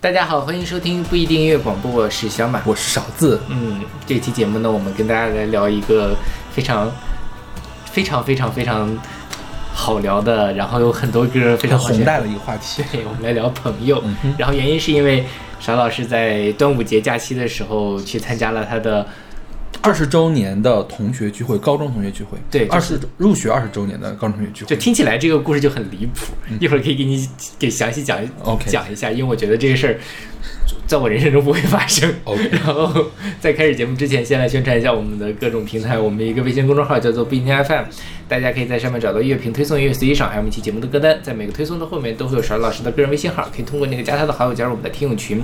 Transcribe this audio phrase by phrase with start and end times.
[0.00, 3.40] 大家好，欢迎收听不一定音乐广播，我是小马，我是勺子。
[3.48, 6.16] 嗯，这期节目呢，我们跟大家来聊一个
[6.50, 6.90] 非常、
[7.84, 8.98] 非常、非常、非常
[9.82, 12.84] 好聊的，然后有很多歌非常宏大的一个话题。
[12.92, 14.00] 对，我们来聊朋友。
[14.38, 15.24] 然后原因是因为
[15.58, 19.04] 邵老师在端午节假期的时候去参加了他的。
[19.80, 26.32] 二十周年的同学聚会，高中同学聚会，对，二十入学二十周年的高中同学聚会，就听起来这个故事就很离谱。
[26.60, 28.20] 一会儿可以给你给详细讲
[28.66, 29.98] 讲一下，因为我觉得这个事儿。
[30.86, 32.12] 在我人生中不会发生。
[32.50, 32.92] 然后
[33.40, 35.98] 在开始节目之前，先来宣传一下我们的各种平台。
[35.98, 37.84] 我们一个微信公众号叫做不一定 FM，
[38.32, 41.20] 大家可以在上面找到乐评推送、音乐随机赏，还有我们一期节目的歌单。
[41.22, 45.42] 在每个推送的后面都会有勺老师的个人微信号，可以通过那个加他的好友加入我们的听友群。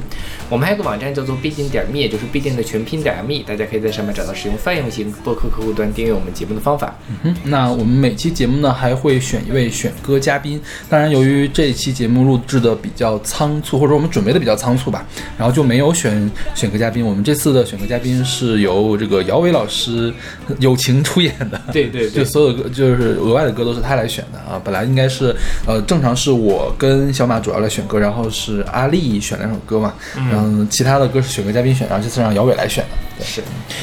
[0.49, 6.97] 我们还有个网站叫做必定点 me，也就是必定的全拼点 me，大家可以在上面找到使用泛用型播客客户端订阅我们节目的方法。
[7.11, 10.59] 嗯哼，那我们每期节目呢还会选一位选歌嘉宾。
[10.89, 15.07] 当然，由于这一期节目录制的比较仓促，或者我们准备的比较仓促吧。
[15.37, 20.11] 然后就没有选选歌嘉宾，我们这次的选歌嘉宾是由这个姚伟老师
[20.59, 21.61] 友情出演的。
[21.71, 24.61] 对对， 就所有歌就是额外的歌都是他来选的啊。
[24.65, 25.35] 本来应该是
[25.67, 29.93] 呃正常是我跟小马主要来选歌，然后是阿丽选两首歌嘛，
[30.31, 32.85] 然后其他的歌是选歌嘉宾选，然后这次让姚伟来选
[33.19, 33.25] 的。
[33.25, 33.43] 是。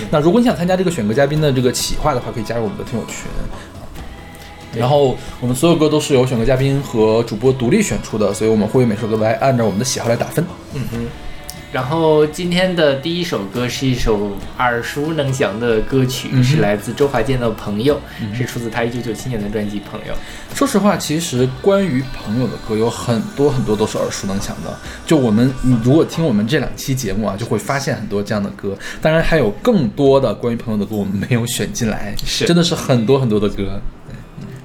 [0.09, 3.15] 那如果你想参加这个选歌嘉宾的这个企划的话，可以加入我们的听友群。
[4.73, 10.45] 然后我们所有歌都是由选歌嘉宾和主播独立选出的，所以我们会每首歌来按照我们的喜好来打分。
[10.73, 11.07] 嗯哼。
[11.75, 17.99] 然后今天的第一首歌是一首耳熟能详的歌曲，是来自周华健的《朋友》，
[18.33, 20.13] 是出自他一九九七年的专辑《朋友》。
[20.57, 24.73] 说实话，其实关于朋友的歌有很多很多都是耳熟能详的。
[25.05, 28.73] 就我们，你如果听我们这两期节目啊，就会发现很多这样的歌。
[29.01, 33.81] 当然还有更多的关于朋友的歌，我们没有选进来，是真的是很多很多的歌。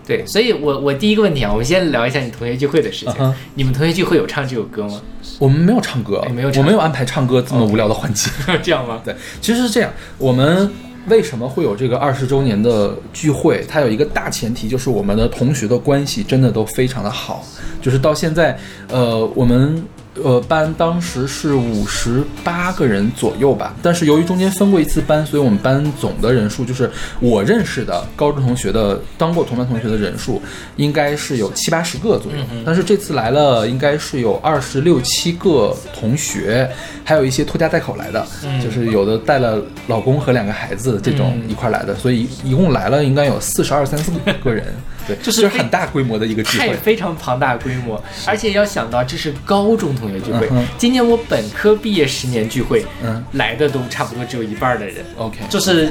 [0.07, 3.35] 对，所以，我我第一个问题啊，我们先聊一下你同学聚会的事情。
[3.55, 5.01] 你们同学聚会有唱这首歌吗？
[5.39, 8.31] 我们没有唱歌，没有，我没有安排唱歌这么无聊的环节。
[8.63, 9.01] 这样吗？
[9.05, 9.93] 对，其实是这样。
[10.19, 10.71] 我们
[11.09, 13.65] 为什么会有这个二十周年的聚会？
[13.69, 17.45] 它有一个大前提，就是我们的同学的关系真的都非常的好，
[17.81, 19.83] 就是到现在，呃，我们。
[20.23, 26.91] 呃，班当时是五十八个人左右吧，但是由于中间分过一次班，所以我们班总的人数就是
[27.21, 30.43] 我认识的高中同学的当过同班同学的人数，
[30.75, 32.39] 应该是有七八十个左右。
[32.67, 36.69] 但是这次来了，应该是有二十六七个同学，
[37.05, 38.27] 还有一些拖家带口来的，
[38.63, 44.11] 就是有的带了老公和两个孩子这种一块来的，所以一共来了应该有四十二三四
[44.43, 44.65] 个人。
[45.07, 50.49] 对，这是很大规模的一个聚会，非常庞大规模，而且要想到这是高中同学聚会。
[50.79, 55.05] 今年我本科毕业十年聚会，嗯，来的都差不多只有一半的人。
[55.17, 55.91] OK，就是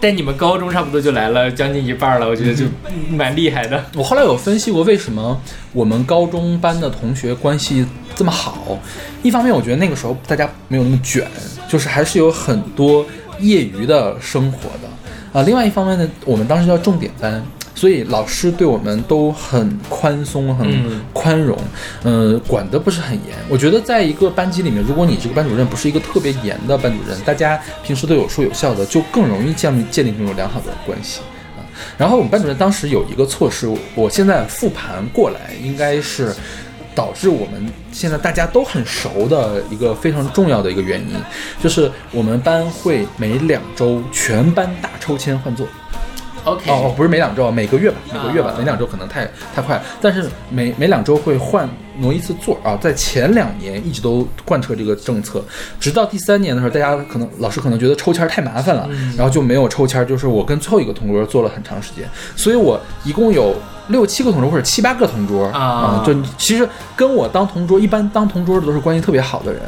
[0.00, 2.64] 在你们高中差不多就来了将近一半了，我觉得就
[3.10, 3.84] 蛮厉害的。
[3.94, 5.40] 我后来有分析过，为什么
[5.72, 7.84] 我们高中班的同学关系
[8.14, 8.78] 这么好？
[9.22, 11.26] 一方面，我觉得那个时候大家没有那么卷，
[11.68, 13.04] 就是还是有很多
[13.40, 15.42] 业余的生活的啊。
[15.44, 17.44] 另外一方面呢，我们当时叫重点班。
[17.84, 20.66] 所以老师对我们都很宽松、很
[21.12, 21.54] 宽容，
[22.04, 23.36] 嗯，管得不是很严。
[23.46, 31.20] 我觉得在一个班级里面，如果你这个班主任不是一个特别严的班主任，大家平时都有说有笑的，就更容易建立建立这种良好的关系
[31.58, 31.60] 啊。
[31.98, 36.34] 然后我们班主任当时有一个措施，我现在复盘过来，应该是
[36.94, 41.08] 导致我们现在大家都很熟的一个非常重要的一个原因，
[41.62, 45.66] 就是我们班会每两周全班大抽签换座。
[46.44, 51.68] OK，哦哦，不是每两周，每个月吧，每个月吧，每两周可能太太快，但是每每两周会换
[51.98, 55.42] 挪一次座啊，在前两年一直都贯彻这个政策，
[55.80, 62.06] 直到第三年的时候，大家可能老师可能觉得抽签太麻烦了，然后就没有抽签，就是我跟最后一个同桌坐了很长时间，
[62.36, 63.54] 所以我一共有
[63.88, 69.62] 六七个同桌或者七八个同桌啊，就其实跟我当同桌，一般当同桌的都是关系特别好的人，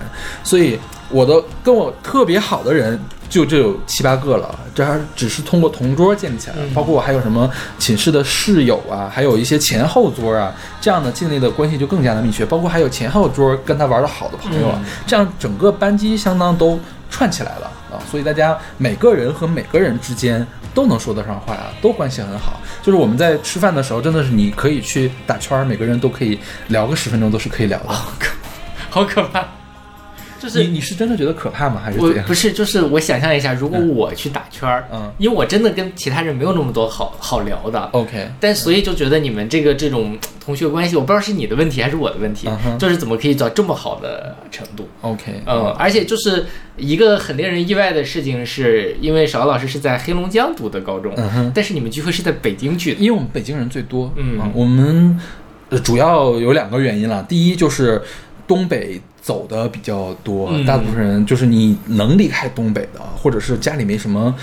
[0.45, 3.01] 所以我的跟我特别好的人。
[3.29, 16.79] 就这有七八个了，这还只是通过同桌建立起来的，包括我还有什么寝室的室友啊，还有一些前后桌啊，这样的建立的关系就更加的密切，包括还有前后桌跟他玩的好的朋友啊，这样整个班级相当都
[17.11, 26.39] 串起来了啊，所以大家每个人和每个人之间都能说得上话啊，都关系很好，就是我们在吃饭的时候，真的是你可以去打圈，每个人都可以
[26.69, 27.95] 聊个十分钟都是可以聊的，
[28.91, 29.45] 好可怕。
[30.41, 31.81] 就是你你是真的觉得可怕吗？
[31.85, 32.17] 还是怎样？
[32.19, 44.87] 我不是，就是我想象一下，如果我去打圈儿，嗯因为我真的跟其他人没有那么多好好聊的，，OK，但所以就觉得你们这个这种同学关系，我不知道是你的问题还是我的问题，嗯就是怎么可以到这么好的程度。
[45.01, 46.45] OK，嗯，而且就是
[46.77, 53.01] 一个很令人意外的事情是，因为小老师是在黑龙江读的高中，嗯哼，但是你们聚会是在北京聚的。
[53.01, 55.19] 因为我们北京人最多，嗯啊我们
[55.71, 57.25] 呃主要有两个原因了。
[57.29, 58.01] 第一就是
[58.47, 64.35] 东北走的比较多，嗯大部分人就是你能离开东北的，或者是家里没什么。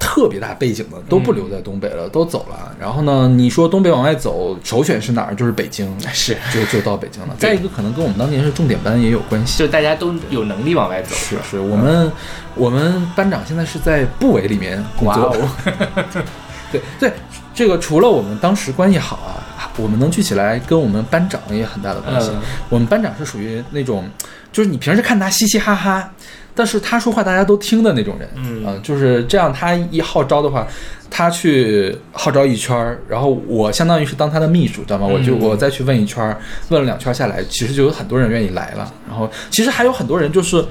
[0.00, 2.72] 特别大背景的都不留在东北了，都走了。
[2.78, 5.34] 然后呢，你说东北往外走，首选是哪儿？
[5.34, 7.34] 就是北京，是，就就到北京了。
[7.36, 9.58] 再一个，可能跟我们当年是重点班也有关系。
[9.58, 11.16] 就大家都有能力往外走。
[11.16, 12.12] 是是，我们
[12.54, 15.30] 我们班长现在是在部委里面工作。
[15.30, 15.48] 哇哦，
[16.70, 17.12] 对对，
[17.54, 22.30] 这个除了我们当时关系好啊，我们能聚起来，跟我们班长也有很大的关系。
[22.32, 24.08] 嗯我们班长是属于那种，
[24.52, 26.10] 就是你平时看他嘻嘻哈哈，
[26.54, 28.28] 但是他说话大家都听的那种人。
[28.36, 29.52] 嗯呃就是这样。
[29.52, 30.66] 他一号召的话，
[31.10, 35.06] 他去号召一圈儿，然后我相当于是当他的秘书，知道吗？
[35.06, 36.36] 我就嗯我再去问一圈儿，
[36.68, 38.92] 问了两圈儿下来，其实就有很多人愿意来了。
[39.08, 40.62] 然后其实还有很多人就是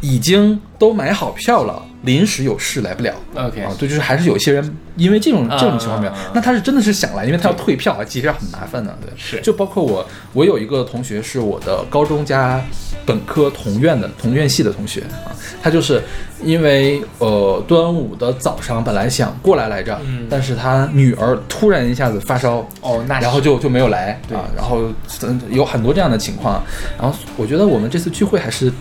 [0.00, 3.14] 已经都买好票了，临时有事来不了。
[3.34, 6.12] OK 啊，对，就是还是有一些人因为这种这种情况没有。
[6.34, 8.96] 那他是真的是想来，因为他要退票啊，其实很麻烦的。
[9.00, 9.40] 对，是。
[9.40, 12.62] 就包括我，我有一个同学是我的高中加
[13.04, 15.32] 本科同院的同院系的同学啊，
[15.62, 16.02] 他就是
[16.42, 20.26] 因为呃端午的早上本来想过来来着，嗯。
[20.30, 24.36] 但是他女儿突然一下子发烧，哦，那然后就就没有来对。
[24.36, 24.82] 啊，然后
[25.22, 26.62] 嗯有很多这样的情况，
[26.98, 28.72] 然后我觉得我们这次聚会还是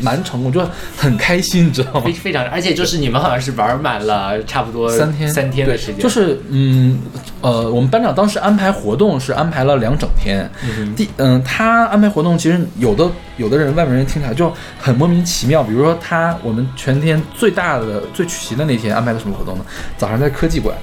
[0.00, 0.60] 蛮成功，就
[0.96, 2.12] 很开心，你知道吗非？
[2.12, 6.98] 非常，而且就是你们好像是玩满了 差不多三天三天的时间，就是嗯
[7.40, 10.48] 呃，我们班长当时安排活动是安排了两整天。
[10.62, 19.64] 嗯第嗯，他安排活动其实有的有的人外面人听起来就很莫名其妙，比如说他我们全天最大的最取奇的那天安排了什么活动呢？
[19.96, 20.76] 早上在科技馆，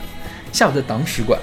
[0.51, 1.39] 下午在党史馆，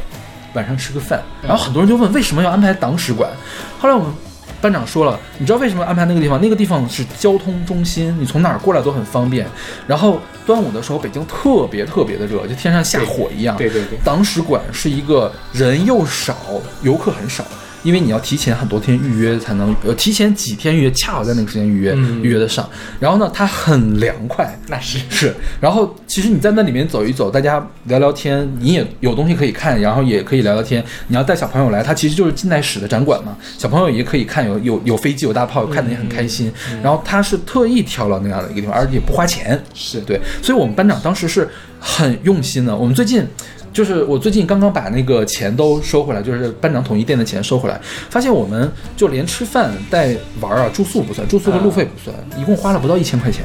[0.55, 1.21] 晚上吃个饭。
[1.43, 3.31] 然后很多人就问为什么要安排党史馆？
[3.79, 4.13] 后来我们
[4.61, 6.41] 班长说了，你知道为什么安排那个地方？
[6.41, 9.47] 那个地方是交通中心，你从哪儿过来都很方便。
[9.87, 13.57] 然后端午的时候，北京特别特别的热，就天上下火一样。
[13.57, 16.37] 对对对党史馆是一个人又少，
[16.83, 17.45] 游客很少。
[17.83, 22.69] 因为你要提前很多天预约才能，呃，提前几天预约，恰好在那个时间预约，嗯预约得上。
[22.99, 30.85] 然后呢，它很凉快，那是是，然后其实你在那里面走一走，大家聊聊天，你也有东西可以看，然后也可以聊聊天。
[31.09, 36.53] 你要带小朋友来，它其实就是近代史的展馆嘛，小朋友也可以看，有有有飞机有大炮，看得也很开心。
[36.83, 41.49] 然后他是特意挑了那样的一个地方，而且不花钱，是对，所以我们班长当时是
[41.79, 42.77] 很用心的。
[42.77, 43.27] 我们最近。
[43.73, 53.45] 就是我最近刚刚把那个钱都收回来，就是班长统一垫的钱收回来，发现我们就连吃饭带玩啊，住宿不算，住宿和路费不算，一共花了不到一千块钱。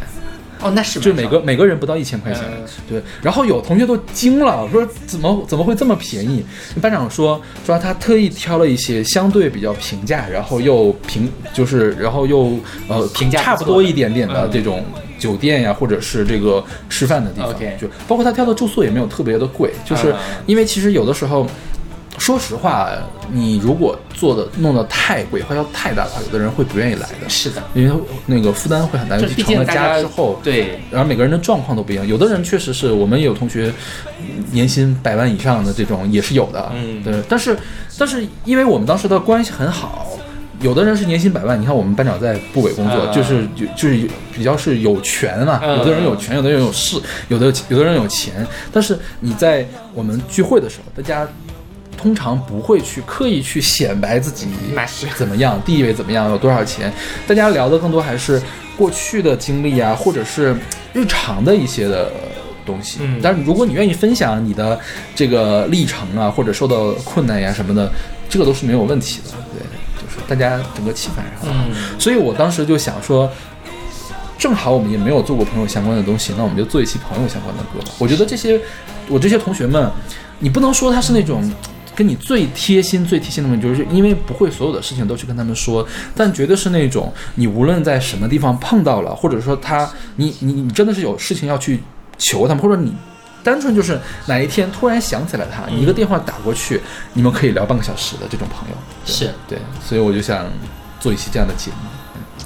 [0.62, 3.02] 哦，那是就每个每个人不到一千块钱嗯，对。
[3.22, 6.44] 然后有同学都惊了，说怎么怎么会这么便宜？
[6.81, 12.57] 班长说说他特意挑了一些相对比较平价，然后又平就是然后又
[12.88, 14.84] 呃平价差不多一点点的嗯这种
[15.19, 20.16] 酒店呀，或者是这个吃饭的地方就包括他挑的住宿也没有特别的贵，就是嗯
[20.46, 21.46] 因为其实有的时候。
[22.17, 22.89] 说实话，
[23.31, 27.95] 你如果做的弄得太贵，花销太大的话，有的人会不愿意来的，是的，因为
[28.25, 33.71] 那个负担会很大，尤其成了家家之后，对然后每个人的状况都不一样，有的人确实是我们也有同学
[34.19, 37.03] 嗯年薪百万以上的这种也是有的，嗯。
[37.03, 37.57] 对，但是
[37.97, 40.07] 但是因为我们当时的关系很好。
[40.61, 46.97] 有的人是年薪百万，你看我们班长在部委工作，啊就是就就是比较是有权嘛，嗯有的人有权，有的人有势，
[47.28, 48.47] 有的有的人有钱。
[48.71, 51.28] 但是你在我们聚会的时候，大家
[51.97, 56.92] 通常不会去刻意去显摆自己那是怎么样，地位怎么样，有多少钱，
[57.28, 58.42] 大家聊的更多还是
[58.78, 60.56] 过去的经历啊，或者是
[60.94, 62.11] 日常的一些的
[62.66, 62.99] 东西。
[63.02, 64.80] 嗯但是如果你愿意分享你的
[65.16, 67.92] 这个历程啊，或者受到困难呀什么的，
[68.30, 69.31] 这个都是没有问题的。
[69.54, 69.61] 对，
[70.02, 71.66] 就是大家整个气氛还是很好。
[71.69, 73.30] 嗯所以我当时就想说。
[74.37, 77.95] 正好我们也没有做过朋友相关的东西，那我们就做一期朋友相关的歌吧。
[77.97, 78.59] 我觉得这些，
[79.07, 79.90] 我这些同学们，
[80.40, 81.49] 你不能说他是那种
[81.95, 91.81] 跟你最贴心、最贴心的问题，就是因为不会所有的事情都去跟他们说，但绝对是那种你无论在什么地方碰到了，或者说他，你你你真的是有事情要去
[92.18, 92.94] 求他们，或者你
[93.44, 96.81] 单纯就是哪一天突然想起来他，你一个电话打过去，
[97.14, 98.75] 你们可以聊半个小时的这种朋友。
[99.06, 100.45] 对是对，所以我就想
[100.99, 101.78] 做一期这样的节目。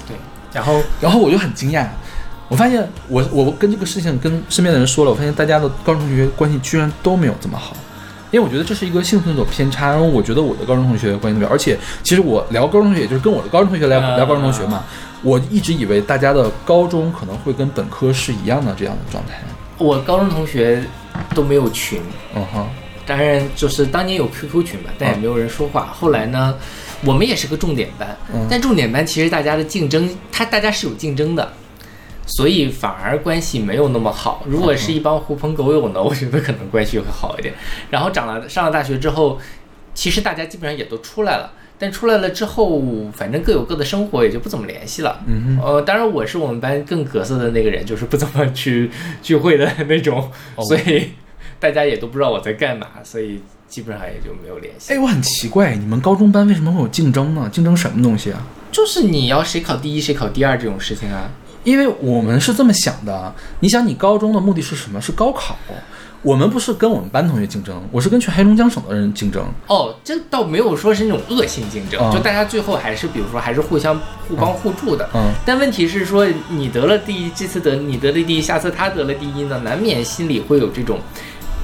[0.06, 0.16] 对，
[0.52, 1.86] 然后然后我就很惊讶，
[2.48, 7.76] 我发现我我跟这个事情跟身边的人说了，我发现大家的高中同学关系居然都没有这么好。
[8.30, 9.90] 因为我觉得这是一个幸存者偏差。
[9.90, 14.84] 然后我觉得我的高中同学关系特别，而且其实我聊高中同学，也就是跟我的高中同学聊聊高中同学嘛。
[15.22, 19.34] 我一直以为大家的高中可能会跟本科是一样的这样的状态。
[19.76, 20.82] 我高中同学
[21.34, 22.00] 都没有群，
[22.34, 22.66] 嗯哼，
[23.06, 25.92] 当然就是当年有 QQ 群吧，但也没有人说话。
[25.92, 26.54] 后来呢，
[27.04, 28.16] 我们也是个重点班，
[28.48, 31.52] 但重点班其实大家的竞争，他大家是有竞争的。
[32.30, 34.42] 所以反而关系没有那么好。
[34.46, 37.52] 如果是一帮狐朋狗友呢，我觉得可能关系会好一点。
[37.90, 39.38] 然后长了上了大学之后，
[39.92, 41.52] 其实大家基本上也都出来了。
[41.82, 45.18] 但出来了之后，反正各有各的生活，也就不怎么联系了。
[45.26, 48.90] 嗯呃，当然我是我们班更格色的那个人，就是不怎么去
[49.22, 50.30] 聚会的那种，
[50.68, 51.12] 所以
[51.58, 54.92] 大家也都不知道我在干嘛，所以基本上也就没有联系。
[54.92, 57.48] 哎，我很奇怪，你们高中班为什么会有竞争呢？
[57.50, 58.46] 竞争什么东西啊？
[58.70, 61.30] 就是你要谁考第一，谁考第二这种事情啊。
[61.64, 65.00] 因为我们是这么想的，你想，你高中的目的是什么？
[65.00, 65.56] 是高考。
[66.22, 69.42] 我们不是跟我们班同学竞争，我是跟全黑龙江省的人竞争。
[69.66, 73.98] 哦，这倒没有说是那种恶性竞争，就大家最后还是，比如说还是互相
[74.28, 75.08] 互帮互助的。
[75.14, 75.32] 嗯。
[75.46, 80.98] 但问题是说，你得了第一，这次得你得了第一，下次他得了第一呢，难免心里会有这种。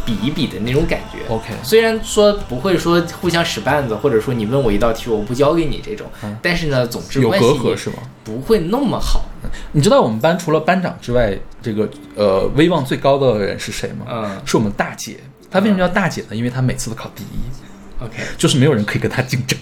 [0.07, 1.53] 比一比的那种感觉，OK。
[1.63, 6.07] 虽然说不会说互相使绊子，或者说你问我一道题我不教给你这种，
[6.41, 7.97] 但是呢，总之有隔阂是吗？
[8.23, 9.25] 不会那么好。
[9.73, 14.07] 你知道我们班除了班长之外，这个呃威望最高的人是谁吗？
[14.09, 15.19] 嗯，是我们大姐。
[15.51, 16.37] 她为什么叫大姐呢？
[16.37, 18.05] 因为她每次都考第一。
[18.05, 19.59] OK，就是没有人可以跟她竞争。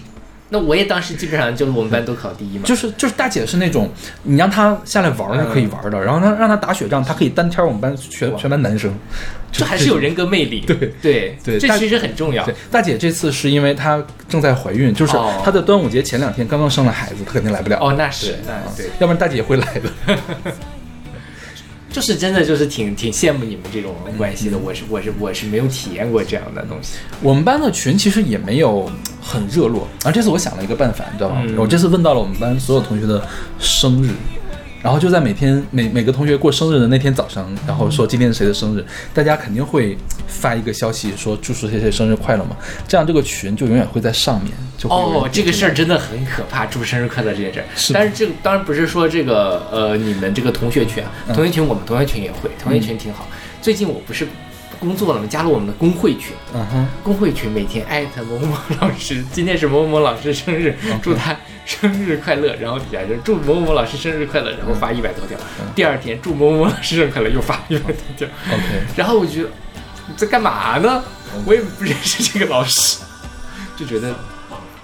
[0.55, 3.91] 那我也当时基本上就是我们班都考第一嘛，就是就是大姐是那种
[4.23, 8.97] 你让她下来玩是可以玩的，然后她让她打雪仗，她可以单挑我们班全全班男生，
[9.51, 10.61] 这还是有人格魅力。
[10.61, 12.47] 对对对，这其实很重要。
[12.71, 17.77] 大姐这次是因为她正在怀孕，就是她的端午节前两天刚刚生了孩子，她肯定来不了。
[17.81, 20.15] 哦，那是那对，要不然大姐也会来的。
[21.95, 24.57] 就是真的，就是挺挺羡慕你们这种关系的。
[24.57, 26.97] 我是我是我是没有体验过这样的东西。
[27.21, 29.87] 我们班的群其实也没有很热络。
[30.03, 31.41] 然后这次我想了一个办法，你知道吗？
[31.57, 33.25] 我这次问到了我们班所有同学的
[33.59, 34.09] 生日。
[34.85, 42.55] 然后就在每天每每个同学过生日的那天早上，然后说今天是谁的生日，大家肯定会发一个消息说祝谁谁生日快乐嘛，
[42.87, 44.53] 这样这个群就永远会在上面。
[44.77, 47.65] 就哦，这个事儿真的很可怕，祝生日快乐这件事儿。
[47.95, 53.27] 但是这个当然不是说这个呃你们这个同学群啊，同学群我们同学群也会，同学群挺好。
[53.63, 54.27] 最近我不是。
[54.85, 55.27] 工作了嘛？
[55.27, 56.35] 加入我们的工会群。
[56.53, 62.55] 嗯哼，工会群每天艾特某某老师， 今天是某某老师生日，祝他生日快乐。
[62.57, 65.35] 然后底下就祝某某老师生日快乐，然后发一百多条。
[65.73, 68.27] 第二天祝某某老师生日快乐，又发一百多条。
[68.47, 68.63] OK。
[68.95, 69.49] 然后我觉得
[70.07, 71.03] 你在干嘛呢？
[71.45, 72.99] 我也不认识这个老师，
[73.75, 74.13] 就觉得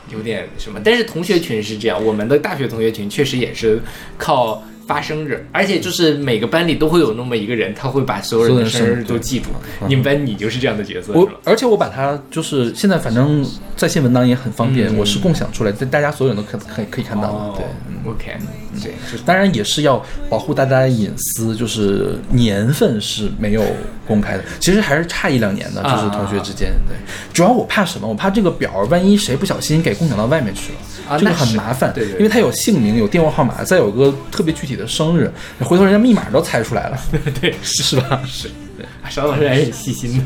[0.09, 0.81] 有点什么。
[0.83, 3.79] 但是同学群是这样，我们的大学同学群确实也是
[4.17, 4.63] 靠。
[4.91, 9.49] 发生日，而且就是每个班里都会有那么一个人，他会把所有人的生日都记住。
[9.87, 11.13] 你们班你就是这样的角色。
[11.13, 13.45] 我而且我把它就是现在反正
[13.77, 17.55] 在线文档也很方便，我是共享出来，大家所有人都可可以可以看到。
[17.57, 18.35] 对，OK，
[18.81, 18.93] 对，
[19.25, 23.63] 当然也是要保护大家的隐私，就是年份是没有
[24.07, 26.71] 公开的，其实还是差一两年的，就是同学之间。
[26.87, 26.95] 对，
[27.33, 28.07] 主要我怕什么？
[28.07, 31.17] 我怕这个表万一谁不小心给共享到外面去了。
[31.19, 36.97] 这个很麻烦，对对，因为他有姓名、有电话号码，再有个特别具体的生日，回头人家密码都猜出来了，
[37.41, 38.21] 对，是是吧？
[38.25, 38.47] 是，
[38.77, 40.23] 对，邵老师还是很细心的。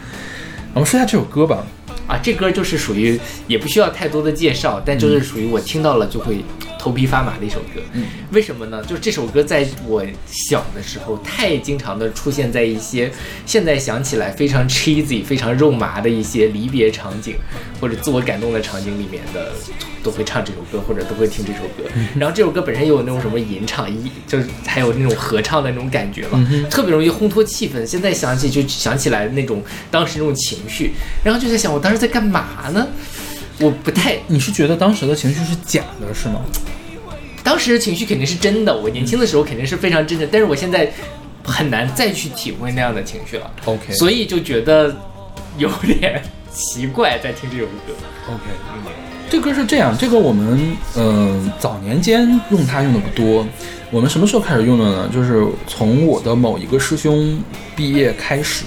[0.72, 1.66] 我们说一下这首歌吧。
[2.06, 6.44] 啊，这歌就是属于也不需要太多的介绍，但就是属于我听到了就会
[6.84, 7.80] 头皮发麻的一首歌。
[7.94, 8.84] 嗯，为什么呢？
[8.84, 13.10] 就是这首歌在我小的时候太经常的出现在一些
[13.46, 17.36] 现在想起来非常 cheesy、非常肉麻的一些离别场景
[17.80, 19.50] 或者自我感动的场景里面的，
[20.02, 21.90] 都会唱这首歌或者都会听这首歌。
[22.18, 27.86] 然后这首歌本身又有那种什么吟唱，一就是还有那种合唱的那种感觉嘛，特别容易烘托气氛。
[27.86, 30.92] 现在想起就想起来那种当时那种情绪，
[31.24, 31.94] 然后就在想我当时。
[31.94, 32.86] 在干嘛呢？
[33.60, 36.42] 我不太，你是觉得当时的情绪是假的，是吗？
[37.44, 40.90] 当时情绪肯定是真的，我年轻的时候肯定是非常真的，但是我现在
[41.44, 43.48] 很难再去体会那样的情绪了。
[43.66, 44.96] OK，所以就觉得
[45.58, 47.92] 有点奇怪，在听这首歌。
[48.28, 48.40] OK，
[49.28, 53.46] 这歌是这样，这个我们嗯早年间用它用的不多，
[53.90, 55.10] 我们什么时候开始用的呢？
[55.12, 57.38] 就是从我的某一个师兄
[57.76, 58.64] 毕业开始。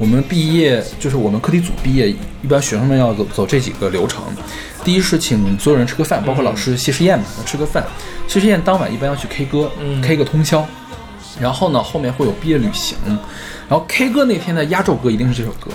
[0.00, 4.22] 我们毕业就是我们课题组毕业，一般学生们要走走这几个流程。
[4.82, 7.84] 第一是请所有人吃个饭，包括老师谢师宴嘛，吃个饭。
[8.26, 9.70] 谢师宴当晚一般要去 K 歌
[10.02, 10.66] ，K 个通宵。
[11.38, 12.96] 然后呢，后面会有毕业旅行。
[13.68, 15.70] 然后 K 歌那天的压轴歌一定是这首歌，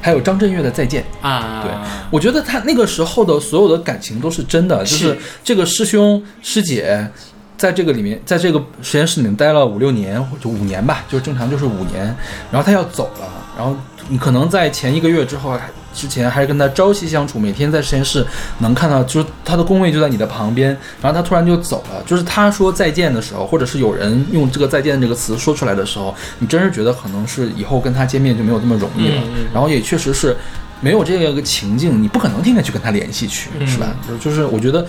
[0.00, 1.62] 还有张震岳的再见啊。
[1.62, 1.70] 对，
[2.10, 7.08] 我觉得他那个时候的所有的感情都是真的，就是这个师兄师姐。
[7.56, 12.04] 在这个里面，在这个实验室里面待了五六年，就五年吧，就是正常就是五年。
[12.50, 13.76] 然后他要走了，然后
[14.08, 15.56] 你可能在前一个月之后，
[15.94, 18.26] 之前还是跟他朝夕相处，每天在实验室
[18.58, 20.76] 能看到，就是他的工位就在你的旁边。
[21.00, 29.22] 然后他突然就走了，就是他说再见的时候，或者是有人用这个再见这个词说出来的时候，你真是觉得可能是以后跟他见面就没有这么容易了。
[29.52, 30.36] 然后也确实是
[30.80, 33.94] 没有这个情境，你不可能天天去跟他联系去，是吧？
[34.08, 34.84] 就就是我觉得。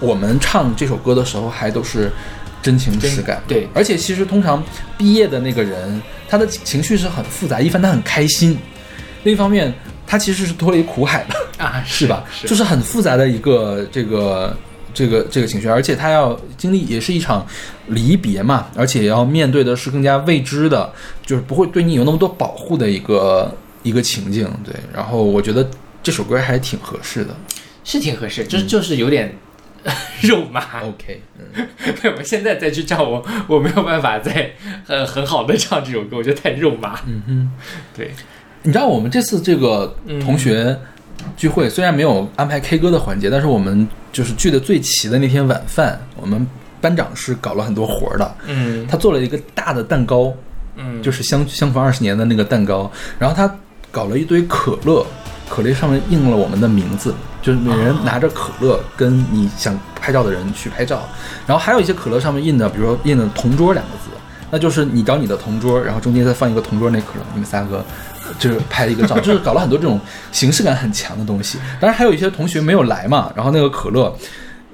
[0.00, 2.10] 我们唱这首歌的时候还都是
[2.62, 4.62] 真情实感，对，而且其实通常
[4.98, 8.58] 毕业的那个人，他的情绪是很复杂，一方面他很开心，
[9.22, 9.72] 另一方面
[10.06, 12.24] 他其实是脱离苦海的啊， 是吧？
[12.32, 14.56] 是，就是很复杂的一个这个
[14.92, 17.46] 这个这个情绪，而且他要经历也是一场
[17.86, 20.92] 离别嘛，而且要面对的是更加未知的，
[21.24, 24.74] 就是不会对你有那么多保护的一个一个情境，对。
[24.92, 25.68] 然后我觉得
[26.02, 27.36] 这首歌还挺合适的，
[27.84, 29.32] 是挺合适，就就是有点。
[30.22, 31.66] 肉麻，OK，嗯，
[32.18, 34.50] 我现在再去唱，我我没有办法再
[34.84, 36.98] 很很好的唱这首歌，我觉得太肉麻。
[37.06, 37.50] 嗯哼，
[37.96, 38.10] 对，
[38.62, 40.76] 你知道我们这次这个同学
[41.36, 46.46] 聚会虽然没有安排 K 歌的环节，但是我们就是聚的最齐的那天晚饭，我们
[46.80, 48.36] 班长是搞了很多活儿的。
[48.46, 50.34] 嗯，他做了一个大的蛋糕，
[50.76, 53.54] 嗯，就是相相逢二十年的那个蛋糕，然后他
[53.90, 55.06] 搞了一堆可乐。
[55.48, 57.14] 可乐上面印了我们的名字，
[57.46, 61.08] 就是每人拿着可乐跟你想拍照的人去拍照，
[61.46, 64.10] 然后还有一些可乐上面印的，比如说印的“同桌”两个字，
[64.50, 67.84] 那就是你找你的同桌，然后中间再放一个同桌那可乐，你们三个
[68.36, 70.00] 就是拍一个照，就是搞了很多这种
[70.32, 71.56] 形式感很强的东西。
[71.80, 74.12] 当然还有一些同学没有来嘛，然后那个可乐。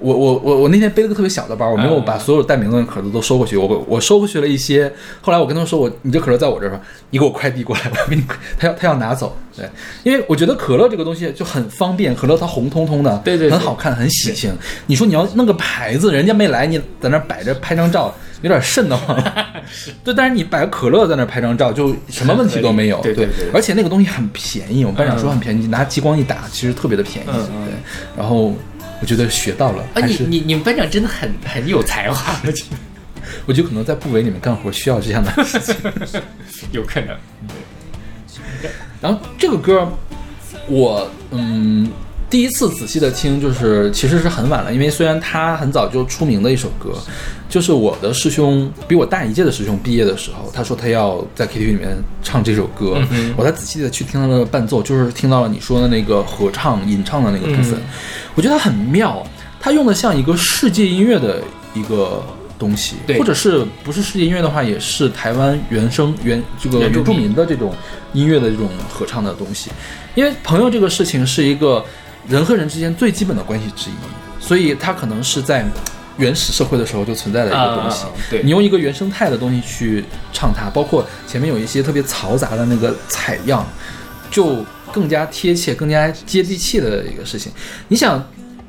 [0.03, 3.55] 我我我我那天背了个特别小的包，我没有把所有带名字的可乐都收回去。
[3.55, 4.91] 我我收回去了一些，
[5.21, 6.77] 后来我跟他们说：“我你这可乐在我这儿，
[7.09, 8.23] 你给我快递过来，我给你。”
[8.59, 9.65] 他要他要拿走，对，
[10.03, 14.53] 因为我觉得可乐这个东西就很方便，可乐它红彤彤的，对对，很好看，很喜庆。
[14.87, 19.17] 你说你要弄个牌子，人家没来，你在那摆着拍张照，有点瘆得慌。
[20.03, 22.99] 对，但是你摆个可乐在那拍张照，就什么问题都没有。
[23.01, 27.29] 对对对，而且那个东西很便宜，我们班长说很便宜，拿激光一打，其实特别的便宜。
[27.29, 27.73] 对，
[28.17, 28.53] 然后。
[29.03, 29.99] 我觉得学到了啊！
[30.05, 32.77] 你你你们班长真的很很有才华，我觉得，
[33.45, 36.21] 我觉得可能在部委里面干活需要这样的 事情，
[36.71, 37.13] 有可能。
[39.01, 39.91] 然后这个歌，
[40.67, 41.91] 我嗯。
[42.33, 46.91] 第一次仔细的听，就是其实是很晚了，因为虽然他很早就出名的一首歌，
[47.47, 52.99] 就是我的师兄比我大一届的师兄毕业的时候，他说他要在 KTV 里面唱这首歌，
[53.37, 57.79] 我才仔细的去听他的伴奏，就是听到了你说的那个合唱吟唱的那个部分，
[58.33, 59.23] 我觉得他很妙，
[59.59, 61.39] 他用的像一个世界音乐的
[61.75, 62.23] 一个
[62.57, 67.71] 东西，或者是不是世界音乐的话，也是台湾原声原这个原住民的这种
[68.11, 69.69] 音乐的这种合唱的东西，
[70.15, 71.85] 因为朋友这个事情是一个。
[72.27, 73.93] 人和人之间最基本的关系之一，
[74.39, 75.65] 所以它可能是在
[76.17, 78.05] 原始社会的时候就存在的一个东西。
[78.29, 83.65] 对你用一个原生态的东西去唱它，包括前面有一些特别嘈杂的那个采样，
[84.29, 87.51] 就更加贴切、更加接地气的一个事情。
[87.87, 88.23] 你想，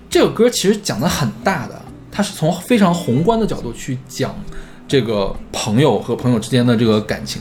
[0.09, 4.35] 这首歌其实讲的很大的，它是从非常宏观的角度去讲。
[4.87, 7.41] 这个朋友和朋友之间的这个感情，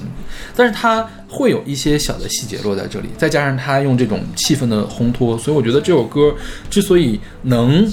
[0.56, 6.34] 但是他会有一些小的细节落在这里，再加上他用这种气氛的烘托，所以我觉得这首歌
[6.70, 7.86] 之所以能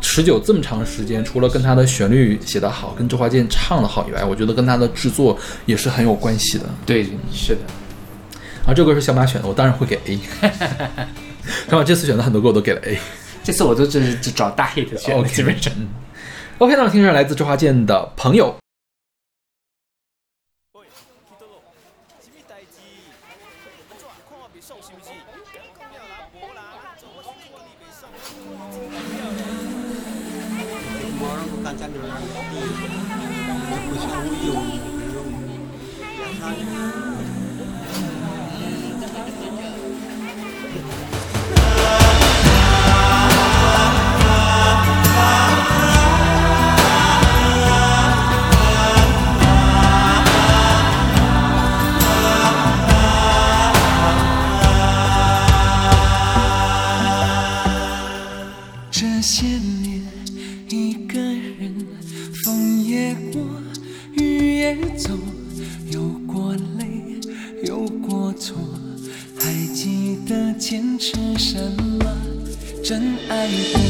[0.00, 6.64] 持久这么长时间，除了跟他的旋律写得好，跟周华健唱得好以外，我觉得跟他的制作也是很有关系的。
[6.84, 7.60] 对，是的。
[8.66, 10.18] 啊，这歌是小马选的，我当然会给 A。
[11.68, 12.98] 小马这次选的很多歌我都给了 A，
[13.42, 15.72] 这次我都是找大 hit 选的，基本上。
[16.58, 18.54] OK，那我听着来自周华健的朋友。
[73.52, 73.81] 那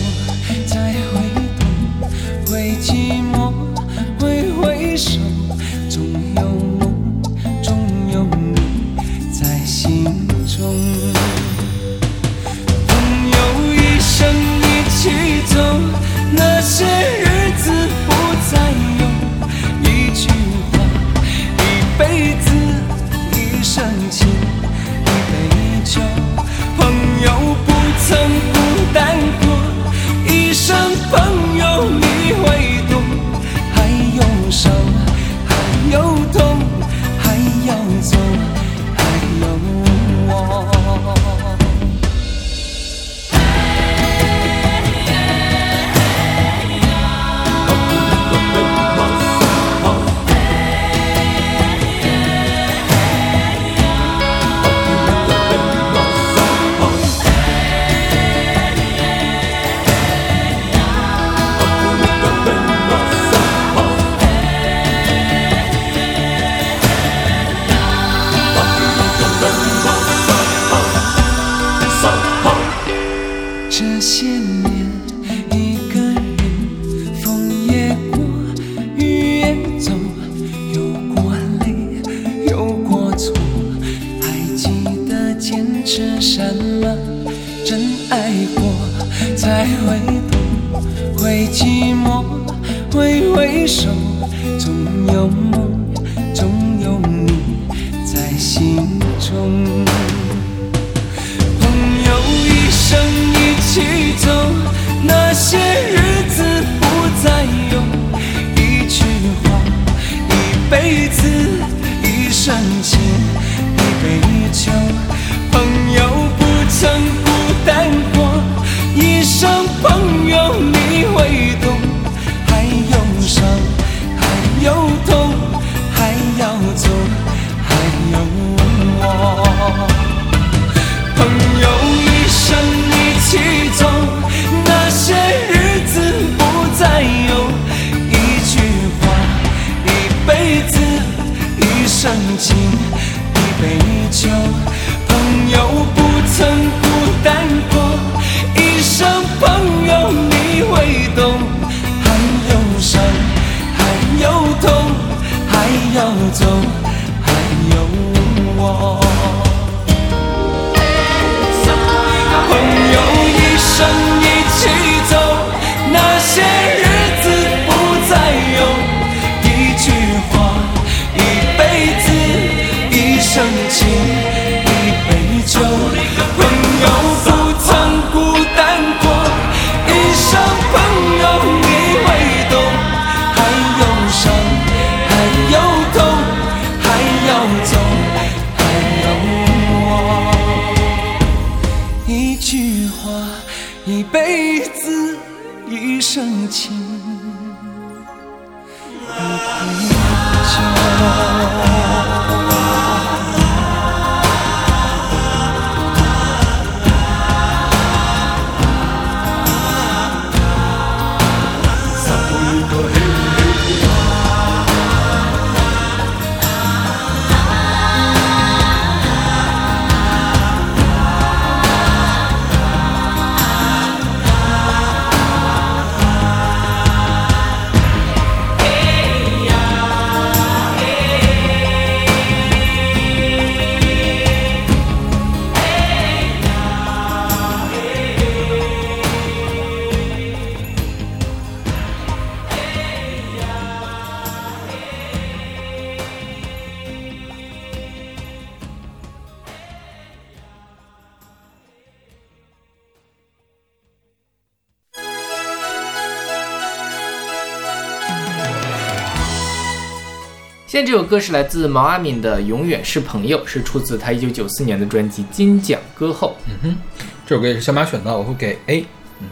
[260.92, 266.36] 这首歌是来自毛阿敏的《永远是朋友》，是出自她一九九四年的专辑《金奖歌后》。
[266.50, 266.78] 嗯哼
[267.24, 268.84] 这首歌也是小马选的，我会给 A。
[269.20, 269.26] 嗯，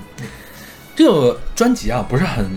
[0.97, 2.49] 这个专辑啊不是很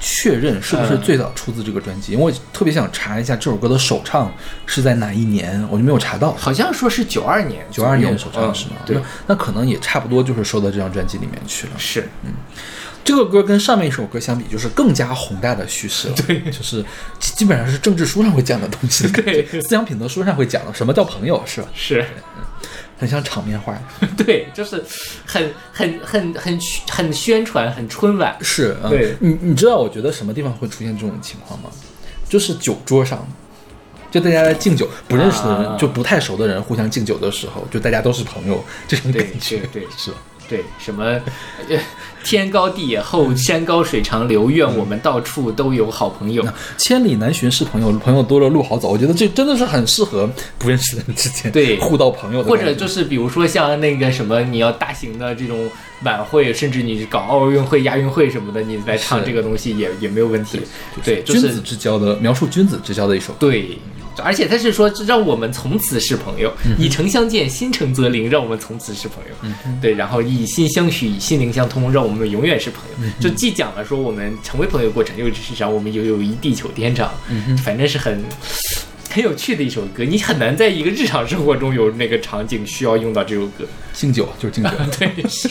[0.00, 4.32] 确认是不是最早出自这个专辑，因为我特别想查一下这首歌的首唱
[4.64, 6.32] 是在哪一年，我就没有查到。
[6.32, 8.76] 好像说是九二年，九二年首唱是吗？
[8.78, 11.74] 嗯对那，那可能也差不多就是收到这张专辑里面去了。
[11.76, 12.08] 是
[13.06, 16.14] 这个歌跟上面一首歌相比，就是更加宏大的叙事了。
[16.26, 16.84] 对，就是
[17.20, 21.68] 基基本上是政治书上会讲的东西， 对思想品德书上会讲的，什么叫朋友，是吧？
[21.72, 22.04] 是，
[22.98, 23.80] 很像场面话。
[24.18, 24.84] 对，就是
[25.24, 26.58] 很很很很
[26.90, 28.36] 很宣传，很春晚。
[28.42, 31.70] 是，嗯对你你知道我觉得什么地方会出现这种情况吗？
[32.28, 33.24] 就是酒桌上，
[34.10, 40.16] 就大家在敬酒，不认识的人、啊就不太熟的人互相敬酒的时候，就大家都是朋友，这种对感觉对对是吧？
[40.48, 41.04] 对，什么
[41.68, 41.78] 呃
[42.24, 46.44] 天高地也厚，山高水长流，愿我们到处都有好朋友。
[46.76, 48.88] 千里难寻是朋友，朋友多了路好走。
[48.88, 50.28] 我觉得这真的是很适合
[50.58, 55.70] 不认识的人之间对互道朋友的或，者就是比如说像那个什么，你要大型的这种
[56.02, 60.60] 晚会，甚至你搞奥运会、亚运会什么的，你来唱这个东西也也没有问题。
[61.04, 63.38] 对，就是君子之交的描述君子之交的一首歌。
[63.50, 63.78] 对，
[64.22, 69.54] 而且他是说让我们从此是朋友，以诚相见，心诚则灵，让我们从此是朋友。
[69.80, 73.10] 对，然后以心相许，以心灵相通，让我们永远是朋友。
[73.20, 77.12] 就既讲了说我们成为朋友过程，又是让我们有友谊地久天长，
[77.64, 78.24] 反正是很。
[79.08, 83.64] 很有趣的一首歌，你很难在一个日常生活中有那个场景需要用到这首歌。
[83.94, 85.48] 敬酒就是敬酒， 对，是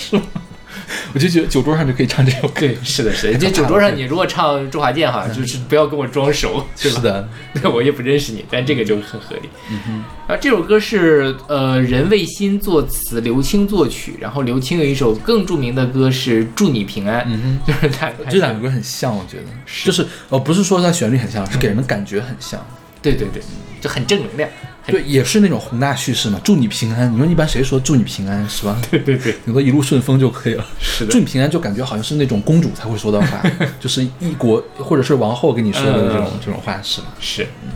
[1.14, 2.62] 我就觉得酒桌上就可以唱这首歌。
[2.62, 3.38] 对，是的，是的。
[3.40, 6.96] 就酒桌上，你如果唱周华健哈，就是不要跟我装熟， 是吧？
[6.96, 9.50] 是的，对，我也不认识你，但这个就很合理。
[9.70, 10.04] 嗯哼。
[10.28, 14.16] 然后这首歌是呃任卫新作词，刘青作曲。
[14.20, 19.44] 然后刘青有一首更著名的歌是《祝你平安》，嗯哼，就是他这两个歌很像，我觉得，
[19.84, 22.60] 就是呃不是说它旋律很像，是给人的感觉很像。
[23.02, 23.42] 对对对，
[23.80, 24.50] 就很正能量。
[24.88, 27.12] 对，也是那种宏大叙事嘛，祝你平安。
[27.12, 28.80] 你说一般谁说祝你平安是吧？
[28.92, 30.66] 对对对，你说一路顺风就可以了。
[30.80, 33.42] 是的，祝你平安就感觉好像是那种公主才会说的话，
[33.80, 37.08] 就是一国或者是王后跟你说的这种这种话是吗？
[37.20, 37.44] 是。
[37.64, 37.72] 嗯。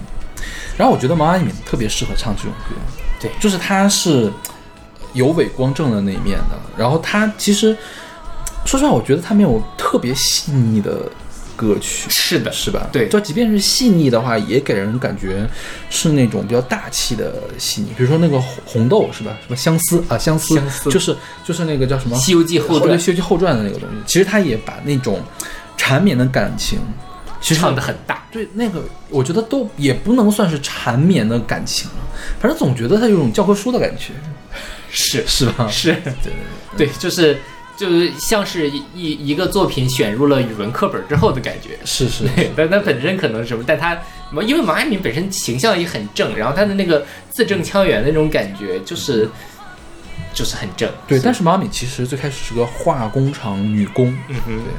[0.77, 2.75] 然后我觉得毛阿敏特别适合唱这种歌，
[3.19, 4.31] 对，就是她是
[5.13, 6.57] 有伟光正的那一面的。
[6.77, 7.75] 然后她其实
[8.65, 11.01] 说实话，我觉得她没有特别细腻的。
[11.59, 12.87] 歌曲是的，是吧？
[12.89, 15.45] 对，就即便是细腻的话，也给人感觉
[15.89, 17.89] 是那种比较大气的细腻。
[17.97, 19.37] 比如说那个红豆，是吧？
[19.41, 23.95] 什么相思啊，相思，相思就是就是那个叫什么《西游记后传》《西游记后传》的那个东西。
[24.05, 25.21] 其实他也把那种
[25.75, 26.79] 缠绵的感情，
[27.41, 28.25] 其实唱的很大。
[28.31, 31.97] 对，那个我觉得都也不能算是缠绵的感情了，
[32.39, 34.13] 反正总觉得他有种教科书的感觉，
[34.89, 35.67] 是是吧？
[35.69, 36.33] 是，对对
[36.77, 37.37] 对，就是。
[37.79, 43.97] 就是像是一一个作品选入了语文课本之后的感觉，是 是，但它本身可能什么，但它
[44.45, 49.29] 因为毛阿敏本身形象也很正，然后他的那个字正腔圆的那种感觉，就是
[50.39, 50.89] 就是很正。
[51.06, 54.08] 对，但是妈咪其实最开始是个化工厂女工。
[54.30, 54.73] 嗯哼，对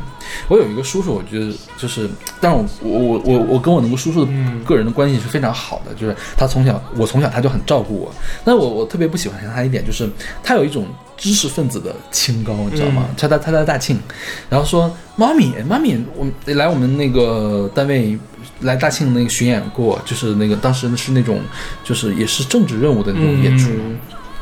[0.48, 2.08] 我有一个叔叔，我觉得就是，
[2.40, 4.32] 但是我我我我跟我那个叔叔的
[4.64, 8.10] 个人的关系是非常好的，就是他从小我从小他就很照顾我，
[8.42, 10.08] 但我我特别不喜欢他一点就是
[10.42, 10.86] 他有一种。
[11.20, 13.04] 知识分子的清高，你知道吗？
[13.14, 14.00] 他在他在大庆，
[14.48, 18.18] 然后说：“妈咪，妈咪，我来我们那个单位
[18.60, 21.42] 来大庆那个巡演过，就是那个当时是那种，
[21.84, 23.68] 就是也是政治任务的那种演出，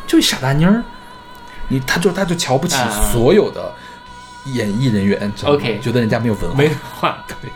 [0.07, 0.81] 就一傻大妮儿，
[1.69, 2.77] 你他就他就瞧不起
[3.13, 3.73] 所有的
[4.55, 5.61] 演艺人员，知道吗？
[5.81, 7.25] 觉得人家没有文化，没文化。
[7.29, 7.51] 对，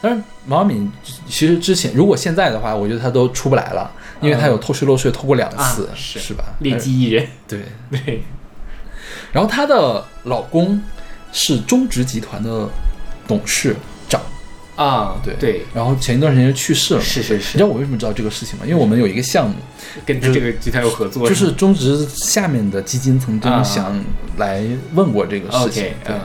[0.00, 0.90] 但是毛敏
[1.26, 6.44] 其实之前，如果现在的话，我觉得他都出不来了。”因为她有偷税漏税，偷过两次，是是吧？
[6.60, 7.60] 劣迹艺人，对
[7.90, 8.22] 对。
[9.32, 10.80] 然后她的老公
[11.30, 12.66] 是中植集团的
[13.28, 13.80] 董事长
[14.76, 15.62] 啊，对对。
[15.74, 17.52] 然后前一段时间就去世了，是是是。
[17.52, 18.64] 你知道我为什么知道这个事情吗？
[18.66, 19.54] 因为我们有一个项目
[20.04, 24.04] 跟这个集团有合作，就是中植下面的基金曾经想
[24.36, 25.92] 来问过这个事情。
[26.06, 26.20] 嗯，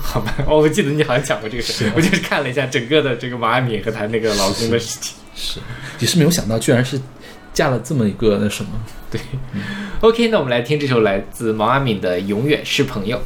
[0.00, 5.60] 好吧， 我记得你好像讲过这个事，我就是看了一下整个的这个马米和她那个老公的事情，是
[5.98, 7.00] 也是没有想到，居然是。
[7.54, 8.70] 嫁了这么一个那什么？
[9.10, 9.18] 对
[10.02, 13.16] ，OK，那我们来听这首来自毛阿敏的《永远是朋友》。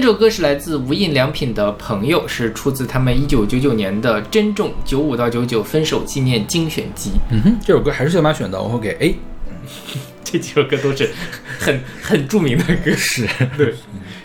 [0.00, 7.10] 这首歌是来自无印良品的朋友，是出自他们一九九九年的《珍重九五到九九分手纪念精选集》。
[7.30, 9.16] 嗯哼，这首歌还是小马选的，我会给 A。
[10.22, 11.10] 这几首歌都是
[11.58, 13.74] 很很著名的歌， 是对。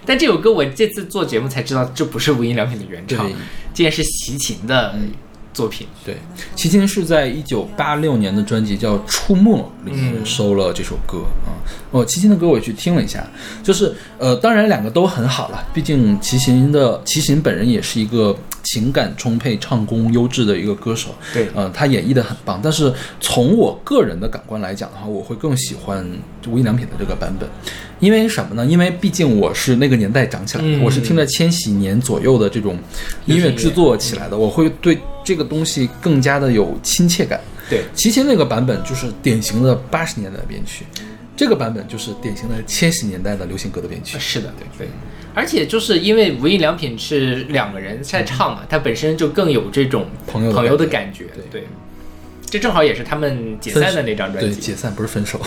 [0.05, 3.29] 但这首歌我这次做节目才知道，这不是无印良品的原唱，
[3.73, 4.95] 竟然是齐秦的
[5.53, 5.87] 作品。
[6.05, 6.17] 对，
[6.55, 11.51] 齐秦是在一九八六年的专辑叫《出没》里面嗯收了这首歌啊。
[11.91, 13.25] 哦，齐秦的歌我也去听了一下，
[13.61, 21.09] 就是呃，当然两个都很好了，毕竟齐秦的齐秦本人也是一个情感充沛、唱功优质的一个歌手。
[21.33, 22.61] 对呃，他演绎的很棒。
[22.63, 26.05] 但是从我个人的感官来讲的话，我会更喜欢
[26.47, 27.49] 无印良品的这个版本，
[27.99, 28.65] 因为什么呢？
[28.65, 32.77] 因为毕竟我是那个年代长起来的，嗯我是听着千禧年左右的这种
[33.25, 37.39] 音乐制作起来的，我会对这个东西更加的有亲切感。
[37.69, 40.85] 对，齐秦那个版本就是典型的八十年代的编曲，
[41.37, 44.19] 这个版本就是典型的千禧年代的流行歌的编曲。
[44.19, 44.87] 是的，对对。
[45.33, 51.27] 而且就是因为无印良品是两个人在唱嘛，它本身就更有这种朋友的朋友的感感觉。
[51.49, 51.63] 对，
[52.49, 55.39] 这正好也是他们解散的那张专辑对，解散不是分手。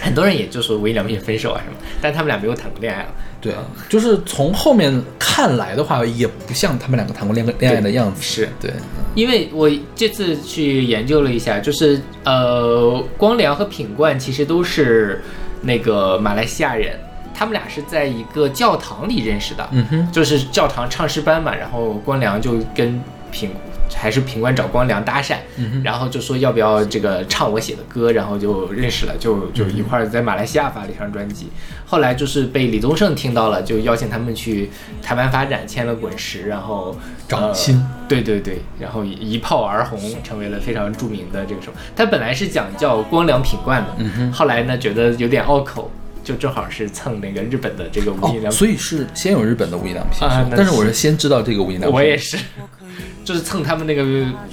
[0.00, 3.08] 很多人也就说无印良品分手啊什么，但他们俩没有谈过恋爱了。
[3.40, 3.52] 对，
[3.90, 8.22] 就是从后面看来的话，也不像他们两个谈过恋恋爱的样子。
[8.22, 8.72] 是对，
[9.14, 15.22] 因为我这次去研究了一下，就是呃，光良和品冠其实都是
[15.60, 16.98] 那个马来西亚人，
[17.34, 22.98] 他们俩是在一个教堂里认识的，嗯哼，就是教堂唱诗班嘛，然后光良就跟
[23.30, 23.50] 品
[23.92, 31.48] 还是品冠找光良搭讪，嗯然后就说要不要这个唱我写的歌，然后就认识了，就就一块儿在马来西亚发了一张专辑。
[31.86, 34.70] 后来就是被李宗盛听到了，就邀请他们去
[35.02, 36.96] 台湾发展，签了滚石，然后
[37.28, 41.74] 掌心呃对对对，然后一炮而红，成为了非常著名的这个什么。
[41.94, 45.90] 他本来是讲叫光良品冠的，嗯后来呢觉得有点拗口，
[46.22, 48.52] 就正好是蹭那个日本的这个无印哦，良品。
[48.52, 51.94] 所以是先有日本的无印良品，啊但是我是先知道这个无印良品。
[51.94, 52.36] 我也是，
[53.24, 54.04] 就是蹭他们那个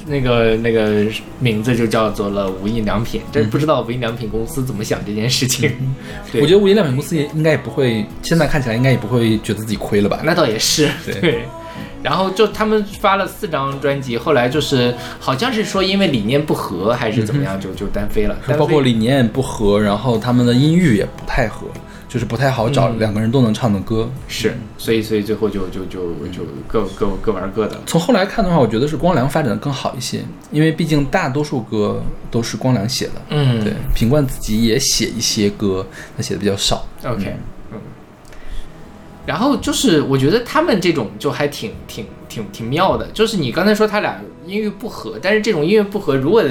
[0.08, 1.06] 那个那个
[1.40, 5.70] 名字就叫做了无印良品，真不知道无印良品公司怎么想这件事情。
[6.32, 6.42] 对。
[6.42, 10.22] 我觉得无印良品公司也应该也不会，现在看起来应该也不会觉得自己亏了吧？
[10.24, 11.44] 那倒也是，对。
[12.04, 18.36] 然后就他们发了四张专辑，后来就是好像是说因为理念不合还是怎么样，就就单飞了。
[18.58, 21.68] 包括理念不合，然后他们的音域也不太合，
[22.12, 24.12] 就是不太好找嗯两个人都能唱的歌。
[24.28, 27.80] 是，所以所以最后就就就就各各各玩各的。
[27.86, 30.20] 从后来看的话，我觉得是光良发展的更好一些，
[30.52, 33.14] 因为毕竟大多数歌都是光良写的。
[33.30, 35.88] 嗯对，品冠自己也写一些歌，
[36.18, 36.86] 他写的比较少。
[37.06, 37.34] OK，
[37.72, 37.80] 嗯，
[39.26, 46.44] 然后就是我觉得他们这种就还挺挺挺挺妙的，就是你刚才说他俩音域不合，但是这种音乐不合，如果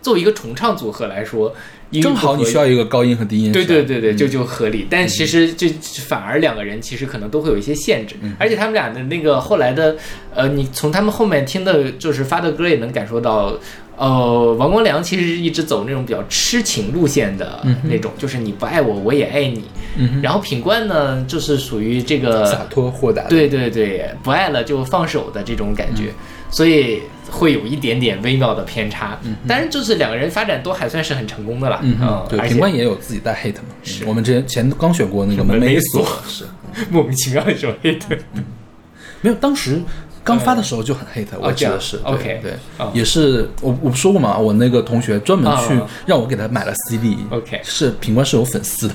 [0.00, 1.54] 作为一个重唱组合来说，
[2.00, 3.52] 正好你需要一个高音和低音。
[3.52, 4.86] 对对对对，就就合理。
[4.88, 5.68] 但其实这
[6.06, 9.96] 反而两个人其实可能都会有一些限制，而且他们俩的那个后来的，
[10.34, 13.54] 呃，你从他们后面听的，就是发的歌也能感受到。
[13.94, 19.62] 呃，王光良其实一直走那种比较痴情路线的那种，就是你不爱我，我也爱你。
[19.96, 26.04] 嗯然后品冠呢，就是属于这个洒脱豁达。，对对对，不爱了就放手的这种感觉，
[26.52, 29.18] 所以会有一点点微妙的偏差。
[29.24, 33.74] 嗯但是就是两个人发展都还算是很成功的了，嗯哼，对，品冠也有自己带 hate 嘛。
[33.82, 36.44] 是我们之前前刚选过那个门 门没没锁是
[36.90, 38.18] 莫名其妙的一首 hate。
[39.22, 39.80] 没有，当时
[40.24, 41.96] 刚发的时候就很 hate，我记得是。
[41.96, 47.16] 对 OK 对哦，也是我我不说过嘛，我那个同学专门去哦让我给他买了 CD。
[47.30, 48.94] OK 是品冠是有粉丝的。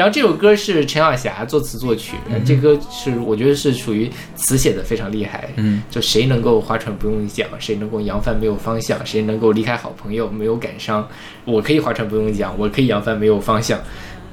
[0.00, 5.50] 然后这首歌是陈晓霞作词作曲，这歌是我觉得是属于词写的非常厉害。
[5.56, 11.06] 嗯，就谁能够划船不用桨，谁能够扬帆没有方向，谁能够离开好朋友没有感伤。
[11.44, 13.78] 我可以划船不用桨，我可以扬帆没有方向。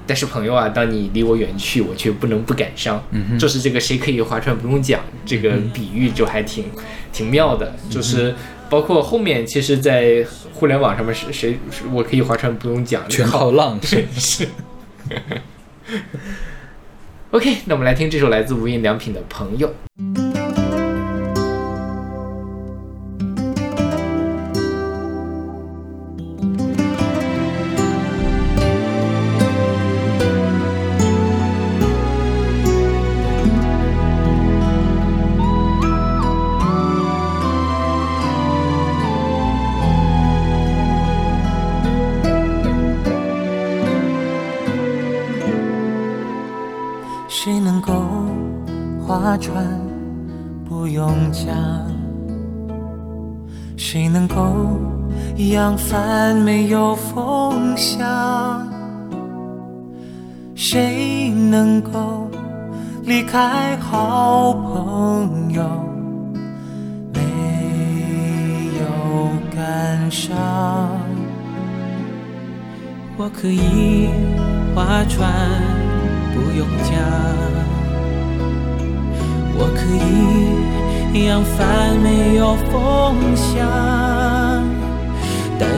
[0.06, 3.04] 但是朋友啊，当你离我远去，我却不能不感伤。
[3.12, 6.64] 嗯就是这个谁可以划船不用桨，这个比喻就还挺
[7.12, 7.76] 挺妙的。
[7.90, 8.34] 就是
[8.70, 11.58] 包括后面，其实，在互联网上面谁谁，
[11.92, 14.06] 我可以划船不用桨，全靠浪 是。
[14.16, 14.48] 是。
[17.32, 19.74] OK，那我们来听这首来自无印良品的《朋友》。
[56.28, 58.68] 扬帆没有风向？
[60.56, 62.30] 谁能够
[63.04, 65.64] 离开好朋友，
[67.14, 67.22] 没
[68.78, 70.36] 有感伤。
[73.16, 74.10] 我可以
[74.76, 75.32] 划船，
[76.34, 76.92] 不用桨。
[79.58, 79.80] 我可
[81.16, 84.17] 以扬帆，没有风向。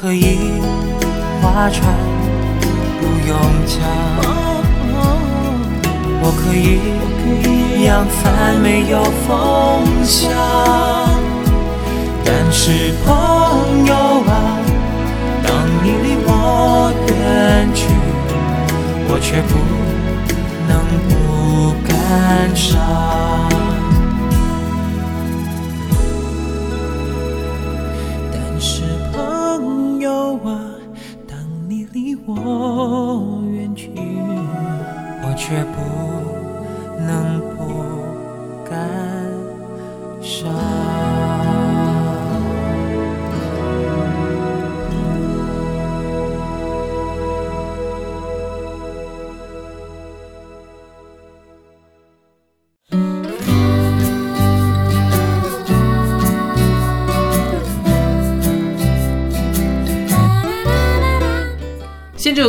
[0.00, 0.60] 可以
[1.42, 1.92] 划船，
[3.00, 3.36] 不用
[3.66, 3.82] 桨。
[6.22, 6.78] 我可以
[7.84, 10.30] 扬帆，没有风向。
[12.24, 13.94] 但是朋友
[14.28, 14.62] 啊，
[15.42, 17.88] 当你离我远去，
[19.08, 19.58] 我却不
[20.68, 20.78] 能
[21.08, 23.17] 不感伤。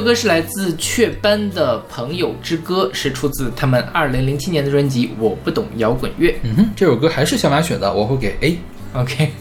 [0.10, 6.32] 歌是来自雀斑的《朋友之歌》，是出自他们二零零七年的专辑《我不懂摇滚乐》。
[6.42, 8.58] 嗯哼，这首歌还是小马选的，我会给 A。
[8.94, 9.32] OK，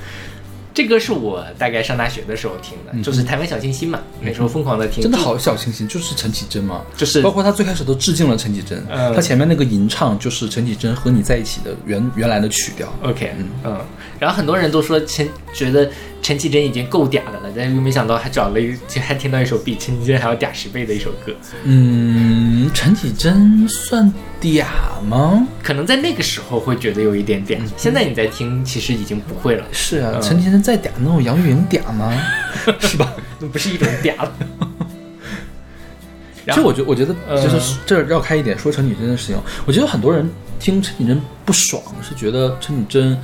[0.74, 12.92] 这歌是我大概上大学的时候听的，就是台湾小清新嘛，那时候疯狂的听，嗯真的好小清新，就是陈绮贞嘛，就是包括他最开始都致敬了陈绮贞，嗯他前面那个吟唱就是陈绮贞和你在一起的原原来的曲调。
[13.02, 13.80] OK，嗯嗯
[14.20, 15.90] 然后很多人都说陈觉得
[16.20, 21.32] 陈绮贞已经够嗲的了，但是又没想到还找了一，就还听到一首比陈绮贞还要嗲十倍的一首歌，
[21.64, 24.64] 嗯，陈绮贞算嗲
[25.06, 25.46] 吗？
[25.62, 32.12] 可能在那个时候会觉得有一点点，现在你在听其实已经不会了，是啊，嗯陈绮贞再嗲能有杨钰莹嗲吗？
[32.80, 33.12] 是吧？
[33.40, 34.32] 那不是一种嗲了。
[36.46, 40.28] 其实我觉我觉得呃就是这儿绕开一点说陈绮贞的事情，我觉得很多人
[40.58, 43.16] 听陈绮贞不爽，是觉得陈绮贞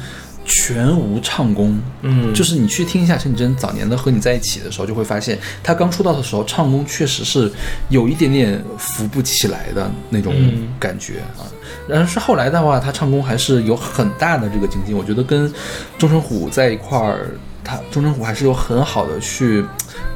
[0.48, 1.80] 全无唱功。
[2.02, 7.48] 嗯，就是你去听一下陈绮贞早年的《和你在一起》的时候，就会发现她刚出道的时候唱功确实是
[7.90, 11.46] 有一点点扶不起来的那种嗯感觉啊。
[11.86, 14.96] 然而是后来的话，她唱功还是有很大的这个精进。
[14.96, 15.52] 我觉得跟
[15.98, 17.28] 钟成虎在一块儿，
[17.62, 19.64] 他钟成虎还是有很好的去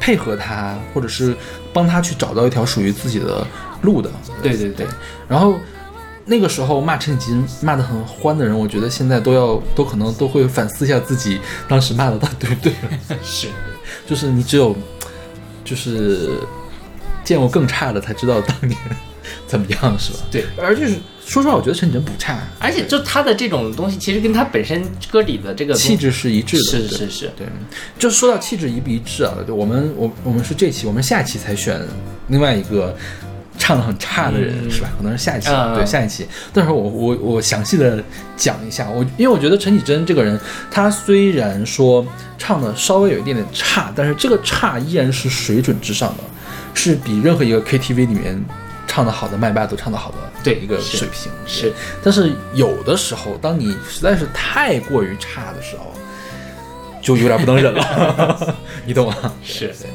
[0.00, 1.36] 配合他，或者是
[1.72, 3.46] 帮他去找到一条属于自己的
[3.82, 4.10] 路的。
[4.42, 4.86] 对对对，
[5.28, 5.58] 然后
[6.24, 12.72] 那个时候骂陈绮贞骂得很欢的人，我觉得现在都要都可能都会反思一下自己当时骂的到底对不对。
[13.22, 13.48] 是，
[14.06, 14.76] 就是你只有
[15.64, 16.30] 就是
[17.24, 18.78] 见过更差的，才知道当年
[19.46, 20.18] 怎么样，是吧？
[20.30, 20.44] 对。
[20.56, 26.62] 而就是说实话，我觉得陈绮贞不差，而且就他的这种东西，其实跟他本身歌里的这个气质是一致的。
[26.62, 27.46] 是是是，对，
[27.98, 31.80] 就说到气质一不一致啊，就我们我我们是这期，我们下期才选
[32.28, 32.96] 另外一个
[33.58, 34.88] 唱的很差的人，嗯是吧？
[34.96, 36.26] 可能是下一期，嗯对下一期。
[36.52, 38.02] 但是我我我详细的
[38.36, 40.38] 讲一下，我因为我觉得陈绮贞这个人，
[40.70, 42.04] 她虽然说
[42.38, 46.24] 唱的稍微有一点点差，但是这个差依然是水准之上的，
[46.74, 48.42] 是比任何一个 KTV 里面
[48.86, 51.30] 唱的好的麦霸都唱的好的对一个水平。
[51.46, 51.72] 是，
[52.02, 55.92] 但是有的时候，当你实在是太过于差的时候，
[57.00, 59.14] 就有点不能忍了， 你懂吗？
[59.44, 59.88] 是对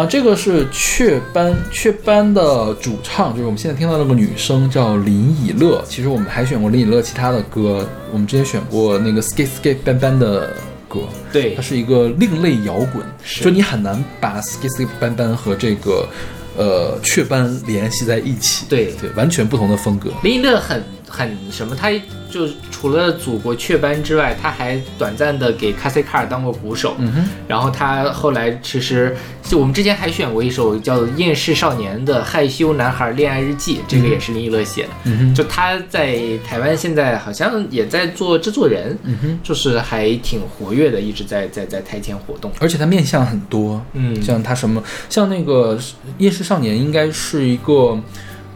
[0.00, 5.84] 啊，这个是雀斑，雀斑的主唱就是我们现在听到那个女生叫林以乐。
[5.86, 10.56] 其实我们还选过林以乐其他的歌，我们之前选过那个 Skate Skate 斑斑的
[10.88, 16.08] 歌，对它是一个另类摇滚，是就你很难把 Skate Skate 斑斑和这个
[16.56, 20.10] 呃雀斑联系在一起，对对，完全不同的风格。
[20.22, 21.90] 林以乐很很什么，他
[22.30, 26.94] 就除了祖国雀斑之外，他还短暂的给卡塞卡尔当过鼓手。
[26.98, 34.88] 嗯哼，然后他后来其实就我们之前还选过一首叫做《厌世少年的害羞男孩恋爱日记》，这个也是林一乐写的。
[35.04, 36.16] 嗯哼，就他在
[36.46, 42.50] 台湾现在好像也在做制作人，嗯哼，就是还挺活跃的，一直在在在台前活动。
[42.60, 45.76] 而且他面相很多，嗯像他什么，像那个
[46.18, 47.98] 《厌世少年》应该是一个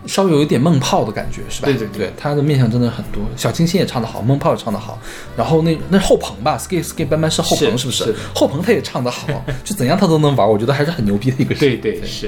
[0.07, 1.67] 稍微有一点梦泡的感觉，是吧？
[1.67, 3.23] 对对对对，他的面相真的很多。
[3.37, 4.99] 小清新也唱得好，梦泡也唱得好，
[5.37, 8.05] 然后那那是后鹏吧，Skate Skate 班班是后鹏是是不是？
[8.05, 9.27] 是的后鹏他也唱得好，
[9.65, 11.59] 就怎样他都能玩，我觉得还是很牛逼的一个人。
[11.59, 12.27] 对对是，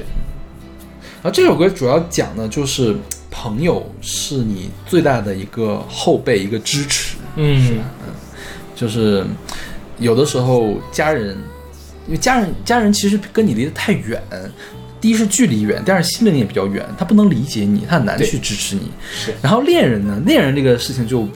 [1.23, 2.97] 然后这首歌主要讲的就是
[3.31, 7.17] 朋友是你最大的一个后辈，一个支持。
[7.37, 8.15] 嗯嗯
[8.75, 9.25] 就是
[9.99, 11.37] 有的时候家人，
[12.07, 14.23] 因为家人家人其实跟你离得太远，
[15.07, 18.91] 第一是距离远，第二心灵也比较远，他不能理解你，他很难去支持你。
[19.09, 21.29] 是然后恋人呢，恋人这个事情就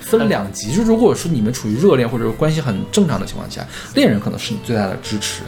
[0.00, 3.64] 分两级，就如果说你们处于热恋或者关系很正常的情况下，
[3.94, 5.42] 恋人可能是你最大的支持，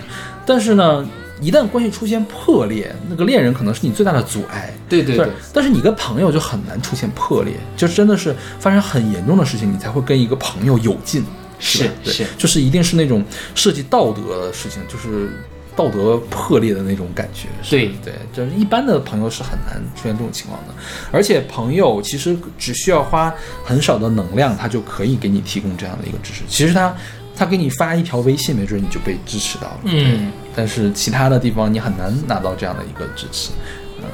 [0.47, 1.05] 但是呢。
[1.41, 4.73] 一旦关系出现破裂，那个恋人可能是你最大的阻碍。
[4.89, 11.25] 对对对对，但是你跟朋友就很难出现破裂，就真的是发生很严重的事情，你才会跟一个朋友有劲，
[11.59, 13.23] 是是就是一定是那种
[13.53, 15.29] 涉及道德的事情，就是
[15.77, 17.49] 道德破裂的那种感觉。
[17.63, 20.75] 是对对，就是一般的朋友是很难出现这种情况的，
[21.11, 26.43] 而且朋友其实只需要花很少的能量，他就可以给你提供这样的一个支持。
[26.49, 26.95] 其实他
[27.37, 29.81] 他给你发一条微信，没准你就被支持到了。
[29.85, 30.31] 嗯。
[30.55, 33.51] 但是其他的地方你很难拿到这样的一个支持。
[33.99, 34.05] 嗯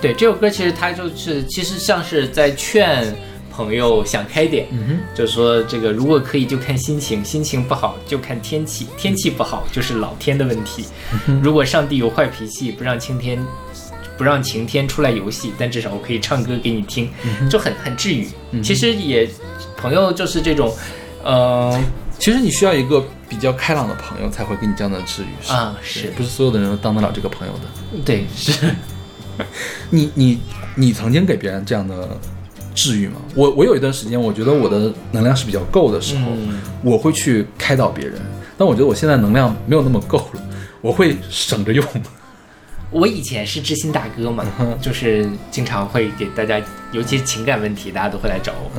[0.00, 3.14] 对这首歌，其实它就是其实像是在劝
[3.56, 10.84] 朋友想开点，嗯哼，就是说这个如果可以就看心情，心情不好就看天气，天气不好就是老天的问题。
[11.42, 13.38] 如果上帝有坏脾气，不让晴天
[14.18, 17.08] 不让晴天出来游戏，但至少我可以唱歌给你听，
[17.48, 18.28] 就很很治愈。
[18.62, 19.28] 其实也
[19.76, 20.74] 朋友就是这种，
[21.22, 21.80] 呃
[22.18, 25.52] 其实你需要一个比较开朗的朋友，才会给你这样的治愈。
[25.52, 28.00] 啊是不是所有的人都当得了这个朋友的？
[28.04, 28.52] 对是
[29.90, 30.38] 你你
[30.76, 32.16] 你曾经给别人这样的
[32.74, 33.14] 治愈吗？
[33.34, 38.14] 我我有一段时间，我觉得我的能量是比较够的时候，嗯我会去开导别人。
[38.58, 40.42] 但我觉得我现在能量没有那么够了，
[40.80, 41.84] 我会省着用。
[42.90, 44.44] 我以前是知心大哥嘛，
[44.80, 46.60] 就是经常会给大家，
[46.92, 48.70] 尤其是情感问题，大家都会来找我。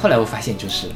[0.00, 0.88] 后来我发现，就是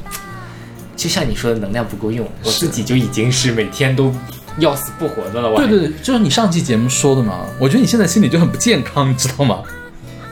[0.97, 4.13] 就像你说的，能量不够用，我自己就已经是每天都
[4.59, 5.49] 要死不活的了。
[5.49, 7.47] 我对对对，就是你上期节目说的嘛。
[7.61, 9.63] 我觉得你现在心里就很不健康，你知道吗？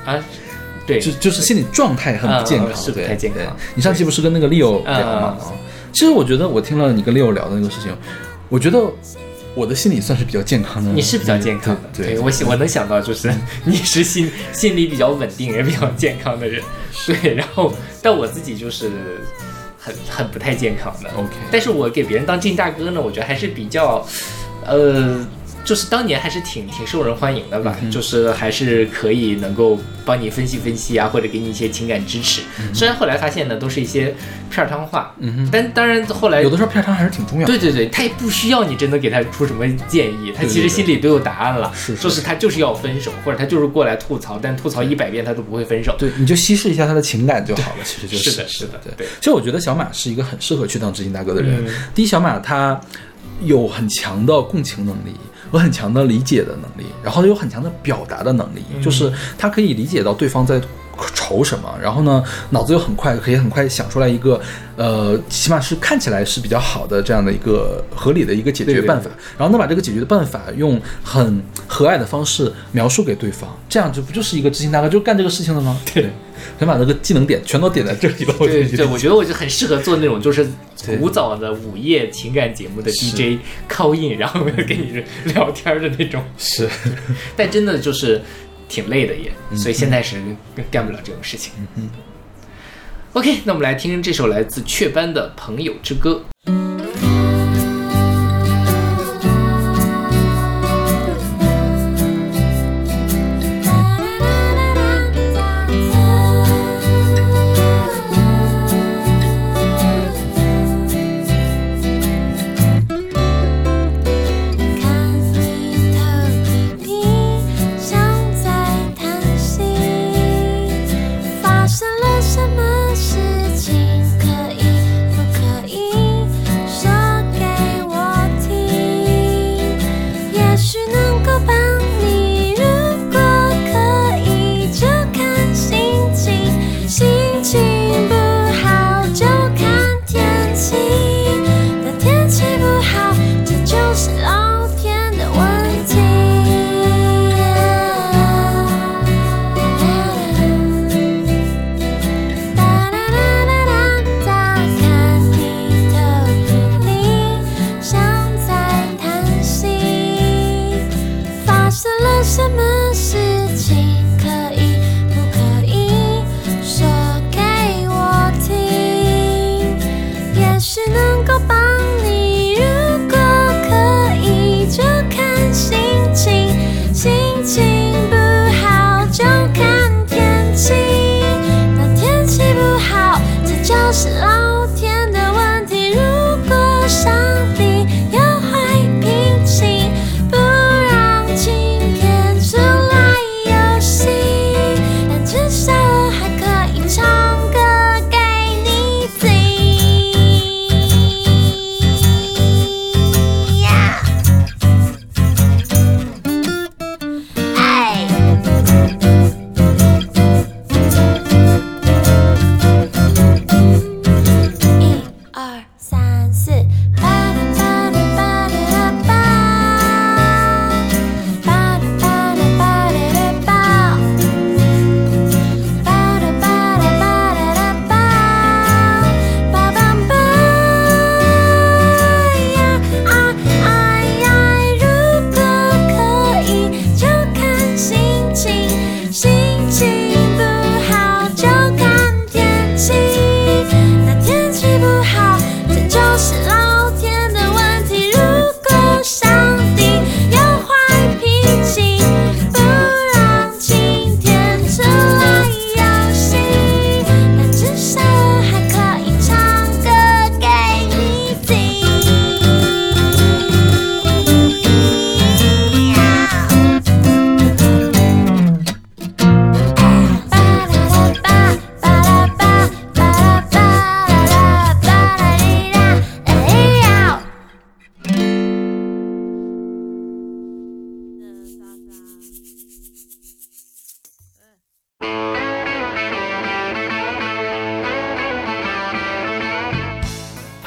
[0.04, 0.18] 啊，
[0.86, 5.36] 对，就就是心理状态很不健康，嗯是不对太健康对你上期不是跟那个 Leo 嗯聊吗？
[5.40, 5.52] 嗯啊，
[5.92, 7.90] 其实我觉得我听了你跟 Leo 聊的那个事情，
[8.48, 8.78] 我觉得
[9.54, 10.90] 我的心理算是比较健康的。
[10.92, 11.82] 你是比较健康的。
[11.96, 13.32] 对，我想我能想到，就是
[13.64, 16.62] 你是心心理比较稳定，也比较健康的人。
[17.06, 17.72] 对，然后
[18.02, 18.90] 但我自己就是
[19.78, 21.10] 很很不太健康的。
[21.16, 24.04] OK 但是我给别人当金大哥呢，我觉得还是比较，
[24.66, 25.24] 呃，
[25.64, 32.42] 就是当年还是挺挺受人欢迎的嗯吧，就是还是可以能够帮你分析分析啊，或者给你一些情感支持。
[32.72, 34.14] 虽然后来发现呢，都是一些
[34.50, 37.52] 片儿汤话，嗯哼，但当然后来有的时候片儿汤还是挺重要的。
[37.52, 45.94] 对对对，他也不需要你真的给他出什么建议，他其实心里都有答案了，是是就是他就是要分手，或者他就是过来吐槽，但吐槽一百遍他都不会分手。
[45.98, 47.78] 对，你就稀释一下他的情感就好了。
[47.84, 51.64] 其实就是是的是的对对其实我觉得小马是一个很适合去当知心大哥的人。
[51.66, 52.78] 嗯第一，小马他
[53.42, 55.14] 有很强的共情能力，
[55.54, 60.60] 有很强的理解的能力，然后有很强的表达的能力，嗯就是他可以理解到对方在。
[61.14, 61.74] 愁什么？
[61.80, 64.40] 然后呢，脑子又很快，可以很快想出来一个，
[64.76, 69.10] 呃，起码是看起来是比较好的这样的一个合理的一个解决对对办法。
[69.38, 75.80] 然后能，把这个解决的办法用很和蔼的方式描述给对方，这样就不就是一个知心大哥就干这个事情了吗？
[75.94, 76.10] 对，
[76.58, 78.34] 想把这个技能点全都点在这里了。
[78.38, 80.46] 对对，我觉得我就很适合做那种就是
[80.98, 83.38] 古早的午夜情感节目的 DJ
[83.68, 86.22] call in，然后 跟你聊天的那种。
[86.38, 86.68] 是。
[87.36, 88.20] 但真的就是
[88.68, 90.22] 挺累的也，所以现在是
[90.70, 91.52] 干不了这种事情。
[91.76, 91.88] 嗯
[93.12, 96.24] OK，那我们来听这首来自雀斑的《朋友之歌》。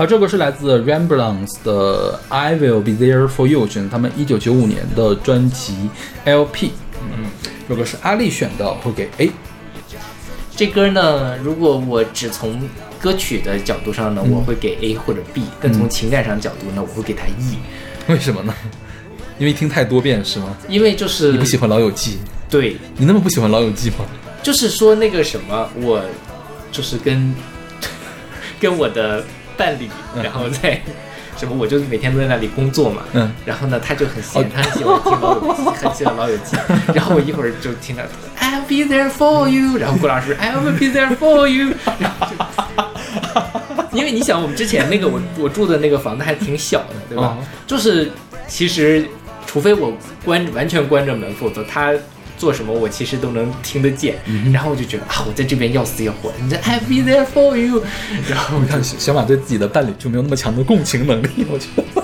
[0.07, 5.75] 这个是来自 RAMBLANCE 的《I Will Be There for You》，选自他们一九九五年的专辑
[6.25, 6.71] LP。
[7.01, 7.25] 嗯，
[7.67, 9.31] 这个是阿丽选的，会给 A。
[10.55, 12.59] 这歌呢，如果我只从
[12.99, 17.57] 歌曲的角度上呢，嗯我会给 A 或者 B，但从情感上角度呢，我会给他 E，
[18.07, 18.53] 为什么呢？
[19.37, 20.57] 因为听太多遍是吗？
[20.67, 22.13] 因为就是你不喜欢《老友记》？
[22.49, 24.05] 对，你那么不喜欢《老友记》吗？
[24.41, 26.01] 就是说那个什么，我
[26.71, 27.35] 就是跟
[28.59, 29.23] 跟我的
[29.57, 30.79] 伴侣，嗯然后在
[31.37, 36.57] 什么，我就每天都在那里工作嘛，嗯，然后呢，他就很闲哦，他很喜欢听老友记，很喜欢老友记。
[36.93, 38.03] 然后我一会儿就听到
[38.39, 42.27] I'll be there for you，然后郭老师 I'll be there for you，然后
[43.91, 47.23] 就，因为你想，我们之前那个我我住的那个房子还挺小的，对吧？
[47.23, 47.37] 哦
[47.67, 48.11] 就是
[48.47, 49.05] 其实
[49.45, 49.93] 除非我
[50.23, 51.93] 关完全关着门，否则他。
[52.37, 54.15] 做什么我其实都能听得见，
[54.53, 57.83] 然后我就觉得啊，我在这边要死要活，你这 I'll be there for you，
[58.29, 62.03] 然后我看小小马对自己的伴侣就没有那么强的共情能力， 我觉得，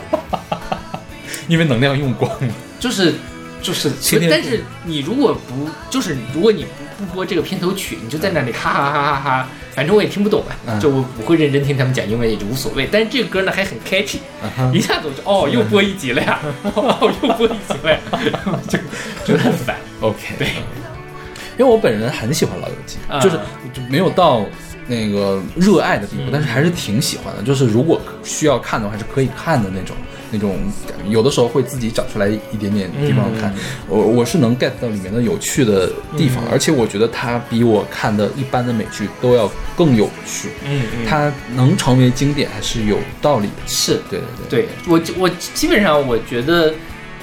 [1.47, 2.53] 因为能量用光了。
[2.79, 3.13] 就是
[3.61, 3.89] 就是
[4.29, 6.65] 但是你如果不就是如果你
[6.97, 12.87] 不不播这个片头曲，你就在那里哈哈哈哈哈，反正我也听不懂啊，嗯就我不会认真听他们讲英文也就无所谓。
[12.91, 14.17] 但是这个歌呢还很 catchy，、
[14.71, 16.39] 一下子我就哦又播一集了呀，
[16.75, 17.99] 哦又播一集了呀，
[18.69, 18.77] 就
[19.25, 19.75] 觉得很烦。
[20.01, 20.47] OK，对，
[21.57, 23.37] 因为我本人很喜欢《老友记》啊就是
[23.73, 24.45] 就没有到
[24.87, 27.41] 那个热爱的地步，但是还是挺喜欢的。
[27.41, 29.95] 就是如果需要看的话，还是可以看的那种
[30.33, 30.57] 那种
[30.87, 31.09] 感觉。
[31.09, 33.53] 有的时候会自己找出来一点点地方看，
[33.87, 40.49] 我我是能 get 到里面的有趣的地方，而且我觉得它比我看的一般的美剧都要更有趣。
[40.65, 43.53] 嗯嗯，它能成为经典还是有道理的。
[43.67, 44.19] 是对
[44.49, 46.73] 对对，对我我基本上我觉得。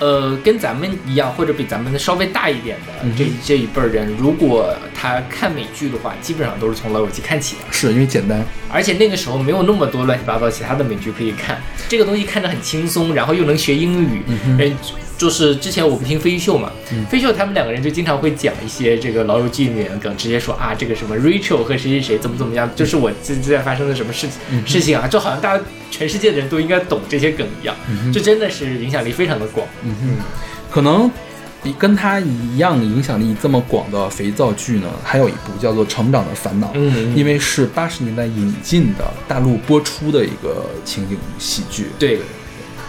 [0.00, 7.62] 呃，跟咱们一样，或者比咱们稍微大一点的嗯这、这一辈儿人，如果他看美剧的话，基本上都是从《老友记》看起的。
[7.70, 8.42] 是因为简单。
[8.72, 14.22] 而且那个时候没有那么多乱七八糟其他的美剧可以看，这个东西看着很轻松，然后又能学英语。
[14.26, 14.76] 嗯，
[15.20, 16.72] 就是之前我不听飞秀嘛，
[17.10, 27.76] 飞秀他们两个人就经常会讲一些这个《老友记》里面的梗，直接说啊这个什么 Rachel 和谁谁谁怎么怎么样，就是我现在发生的什么事情事情啊，就好像大家全世界的人都应该懂这些梗一样，
[28.14, 29.66] 这真的是影响力非常的广。
[30.70, 31.10] 可能
[31.62, 41.88] 比跟他一样影响力这么广的肥皂剧呢，还有一部叫做《成长的烦恼》，嗯因为是八十年代引进的大陆播出的一个情景喜剧。
[41.98, 42.18] 对，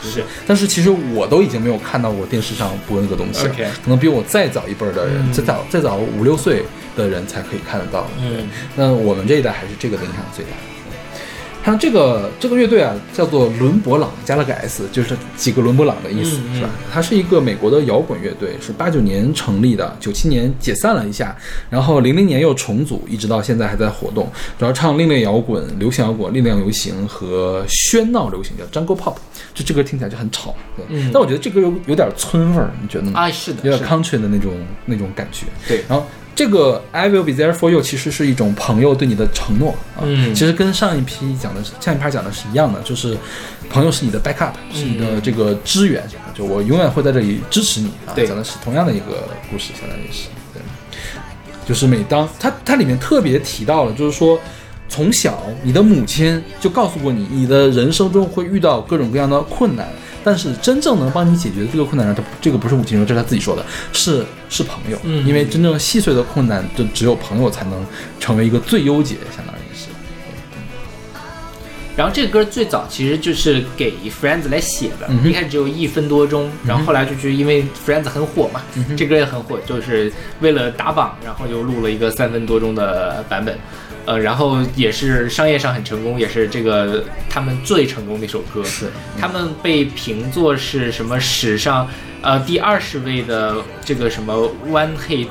[0.09, 6.63] 是但是其实我都已经没有看到过电视上播那个东西了可能比我再早一辈儿的人，嗯再早再早五六岁
[6.95, 8.07] 的人才可以看得到。
[8.19, 10.51] 嗯那我们这一代还是这个的影响最大。
[11.63, 16.69] 像这个这个乐队啊，叫做伦勃朗加了个 S，就是几个伦勃朗的意思，是吧？
[16.91, 21.35] 它是一个美国的摇滚乐队，是八九年成立的，九七年解散了一下，
[21.69, 29.15] 然后零零年又重组，一直到现在还在活动，主要唱另类摇滚、流行摇滚、力量流行和喧闹流行，叫 Jungle Pop。
[29.53, 30.85] 就这歌听起来就很吵，对。
[30.89, 33.11] 嗯但我觉得这歌有有点村味儿，你觉得呢？
[33.19, 34.53] 啊是的，有点 country 的那种
[34.85, 35.45] 那种感觉。
[35.67, 36.05] 对然后
[36.35, 40.33] 这个 I will be there for you 其实是一种朋友对你的承诺啊，嗯。
[40.33, 43.17] 其实跟上一批讲的是上一趴讲的是一样的，就是
[43.69, 46.03] 朋友是你的 backup，是你的这个支援，
[46.33, 48.25] 就我永远会在这里支持你啊，对。
[48.25, 50.61] 讲的是同样的一个故事，相当于是对，
[51.67, 54.39] 就是每当它它里面特别提到了，就是说。
[54.93, 59.87] 从小，你的母亲就告诉过你，你的人生中会遇到各种各样的困难，
[60.23, 65.25] 但是真正能帮你解决这个困难的，这这个不是母亲说，这是他自己说的，是是朋友，嗯。
[65.25, 67.85] 因为真正细碎的困难，就只有朋友才能
[68.19, 69.87] 成为一个最优解，相当于是。
[71.93, 83.57] 然后这个歌最早其实就是给 Friends 来写的，嗯一开始只有一分多钟，然后后来就是因为 Friends 很火嘛，嗯这歌也很火，就是为了打榜，然后又录了一个三分多钟的版本，
[84.05, 88.63] 呃，然后也是商业上很成功，也是这个他们最成功的一首歌。
[88.63, 88.87] 是
[89.19, 91.87] 他们被评作是什么史上
[92.21, 95.27] 呃第二十位的这个什么 One Hit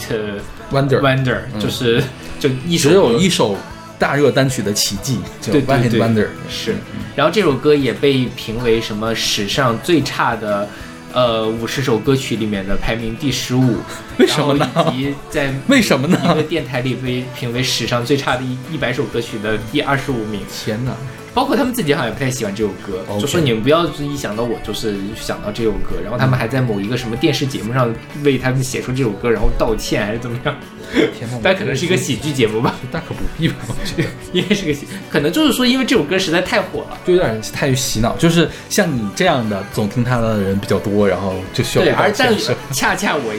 [0.73, 2.03] Wonder，Wonder，就是
[2.39, 3.57] 就一首只有一首
[3.99, 6.27] 大热单曲的奇迹，叫对 One 对 Hit 对 Wonder。
[6.49, 6.77] 是，
[7.17, 10.69] 然后这首歌也被评为什么史上最差的，
[11.13, 13.79] 呃，五十首歌曲里面的排名第十五。
[14.19, 20.41] 为什么呢以及在为什么呢一个电台里被评为史上最差的一一百首歌曲的第二十五名。
[20.53, 20.93] 天哪！
[21.33, 27.93] 包括他们自己好像也不太喜欢这首歌就说你们不要一想到我就是想到这首歌，然后他们还在某一个什么电视节目上
[28.25, 30.55] 为他们写出这首歌然后道歉还是怎么样？
[31.43, 33.55] 但可能是一个喜剧节目吧， 大可不必吧？
[33.69, 36.99] 我觉得应该是个喜，可能就是说因为这首歌实在太火了。
[37.07, 43.33] 就有点太洗脑，就是像你这样的总听他的人比较多，然后就需要对，而但歉是恰恰我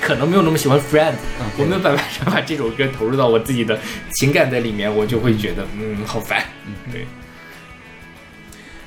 [0.00, 3.78] 可能没有那么喜欢 Friend，、嗯我没有办法把这首歌投入到我自己的
[4.14, 6.42] 情感在里面，我就会觉得嗯好烦。
[6.66, 7.06] 嗯对，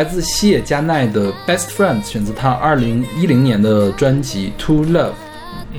[0.00, 5.10] 来自西野加奈的《Best Friends》，选择他二零一零年的专辑《To Love》。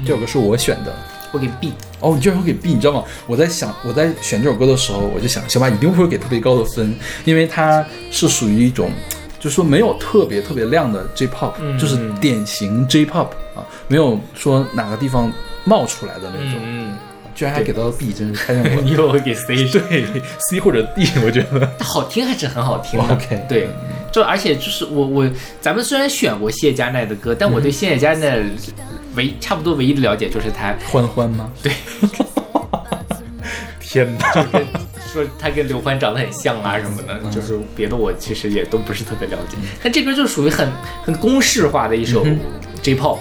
[0.05, 0.93] 这首歌是我选的。
[1.32, 3.03] 我给 B，哦，你居然会给 B，你知道吗？
[3.26, 6.95] 我在想，我在选这首歌的时候，我就想，小马一定不会给特别高的分，
[7.26, 8.91] 因为它是属于一种，
[9.39, 16.61] 就是说没有特别特别亮的 J-pop，、嗯就是典型 J-pop 啊，没有说哪个地方冒出来的那种。
[16.63, 16.95] 嗯，
[17.34, 18.82] 居然还给到了 B， 真是开让我。
[18.84, 19.65] 你以为我会给 C？
[19.69, 20.05] 对
[20.47, 21.72] C 或者 D，我觉得。
[21.80, 23.15] 好听还是很好听的。
[23.15, 23.69] OK 对，
[24.12, 28.39] 就而且就是我我咱们虽然选过谢佳奈的歌，但我对谢佳奈
[29.16, 31.49] 唯差不多唯一的了解就是他欢欢吗？
[31.64, 31.72] 对，
[33.80, 34.51] 天哪！
[35.12, 39.57] 说他跟刘欢长得很像啊什么的，就是别的我其实也都不是特别了解。
[39.84, 40.70] 但这歌就属于很
[41.03, 42.26] 很公式化的一首
[42.82, 43.18] J-pop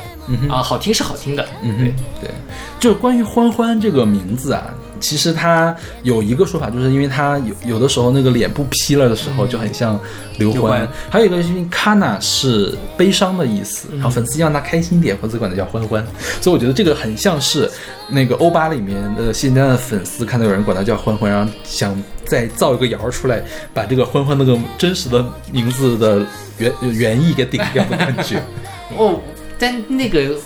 [0.48, 2.30] 啊，好听是好听的，嗯对，对，
[2.78, 9.98] 就是关于欢欢这个名字啊，其实他有一个说法，就是因为他有有的时候那个脸部劈了的时候就很像
[10.38, 16.06] 刘欢，还有一个是因为 Kana 是悲伤的意思，然后粉丝让他开心点，粉丝管他叫欢欢，
[16.40, 17.70] 所以我觉得这个很像是
[18.08, 23.42] 那个欧巴里面的现在的粉丝看到有人管他叫欢欢，然后想再造一个谣出来，
[23.72, 26.24] 把这个欢欢那个真实的名字的
[26.58, 28.42] 原原意给顶掉的感觉。
[28.96, 29.20] 哦，
[29.58, 30.36] 但那个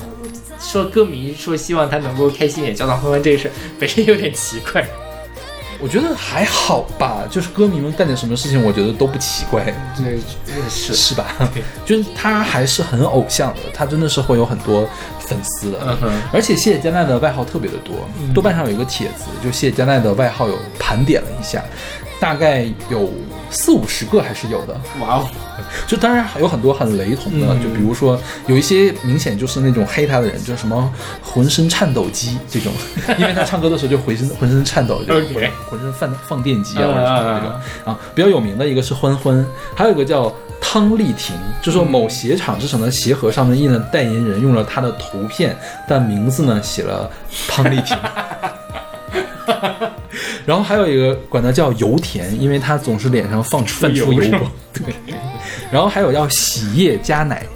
[0.65, 4.85] 说歌迷说希望他能够开心一点，叫他欢欢这个事儿本身有点奇怪。
[5.81, 9.65] 我觉得还好吧，就是歌迷们干点什么事情，我觉得都不奇怪。
[9.97, 10.19] 对，
[10.71, 11.27] 是是吧？
[11.85, 14.89] 就是他还是很偶像的，他真的是会有很多
[15.21, 15.79] 粉丝的。
[15.83, 17.97] 嗯哼而且谢佳奈的外号特别的多，
[18.33, 21.63] 豆瓣上有一个帖子，就谢佳奈的外号有盘点了一下，
[22.19, 23.13] 大概有
[23.55, 24.75] 四五十个还是有的。
[25.01, 25.29] 哇哦，
[25.87, 30.93] 就当然还有很多很雷同的，嗯就比如说有一些明显就是那种黑他的人，就什么
[31.23, 32.73] 浑身颤抖机这种，
[33.17, 37.99] 因为他唱歌的时候就浑身浑身颤抖，就 OK 浑身放放电机啊啊或者什么这种啊。
[38.15, 45.57] 比较有名的一个是欢欢，还有一个叫汤丽婷，就说某鞋厂制成的鞋盒上面印了代言人用了他的图片，
[45.89, 47.09] 但名字呢写了
[47.49, 47.97] 汤丽婷。
[50.47, 54.43] 然后还有一个管他叫油田，因为他总是脸上放出泛出油光。
[54.73, 54.95] 对，
[55.71, 57.47] 然后还有叫洗液加奶，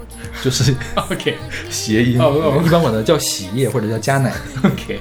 [0.43, 1.35] 就是 OK
[1.69, 4.33] 谐音，我们一般管它叫洗液或者叫加奶。
[4.63, 5.01] OK，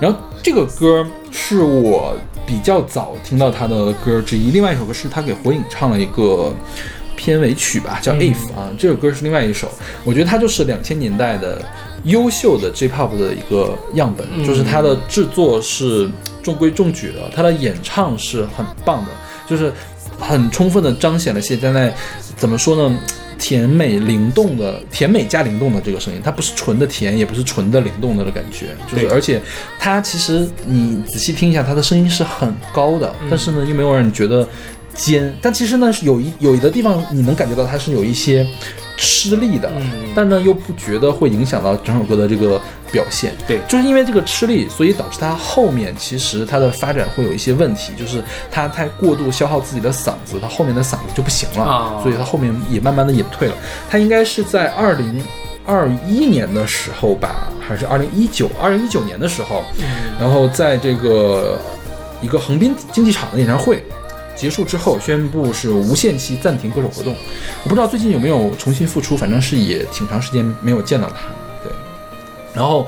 [0.00, 6.52] 然后这个歌是我比较早听到他的歌之一，另外一首歌是他给火影唱了一个
[7.14, 9.70] 片尾曲吧，叫《If》啊，这首歌是另外一首，
[10.02, 11.64] 我觉得它就是两千年代的
[12.04, 16.10] 优秀的 J-pop 的一个样本，就是它的制作是
[16.42, 19.10] 中规中矩的，他的演唱是很棒的，
[19.48, 19.72] 就是
[20.18, 21.92] 很充分的彰显了谢丹奈
[22.36, 22.98] 怎么说呢？
[23.38, 29.42] 甜美灵动的，甜美加灵动的这个声音，它不是纯的甜，也不是纯的灵动的的感觉，就是而且
[29.80, 34.48] 它其实你仔细听一下，它的声音是很高的，但是呢又没有让你觉得
[34.94, 38.46] 尖，但其实呢是有一有的地方你能感觉到它是有一些
[38.96, 43.32] 吃力的，嗯但呢又不觉得会影响到整首歌的这个表现。
[43.46, 53.54] 对就是因为这个吃力，所以导致它后面其实它的发展会有一些问题，就是它太过度消耗自己的嗓子，它后面的嗓子就不行了，哦所以它后面也慢慢的隐退了。
[53.88, 55.22] 它应该是在二零
[55.64, 59.64] 二一年的时候吧，还是二零一九二零一九年的时候，
[60.20, 61.58] 然后在这个
[62.20, 63.82] 一个横滨竞技场的演唱会。
[64.34, 67.14] 结束之后，宣布是无限期暂停歌手活动。
[67.64, 71.16] 我不知道最近有没有重新复出，反正是也挺长时间没有见到他。
[71.62, 71.72] 对，
[72.54, 72.86] 然后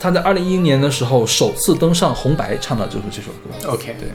[0.00, 3.72] 他在二零一零年的时候首次登上红白，唱的就是这首歌。
[3.72, 4.08] OK，对，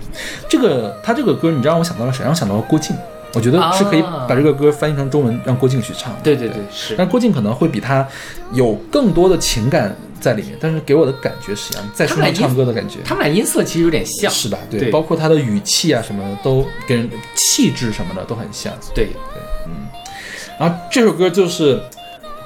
[0.50, 2.22] 这个他这个歌，你让我想到了谁？
[2.24, 2.96] 让我想到了郭靖。
[3.34, 6.16] 我觉得是可以啊把这个歌翻译成中文，让郭靖去唱。
[6.24, 8.08] 对对对是但郭靖可能会比他
[8.52, 13.00] 有更多的情感在里面，但是给我的感觉是一样，在书上唱歌的感觉。
[13.04, 14.58] 他们俩音色其实有点像，是吧？
[14.70, 18.72] 对，对包括他的语气啊什么的，都跟人气质什么的都很像。
[18.94, 19.88] 对对，嗯，
[20.60, 21.82] 然后这首歌就是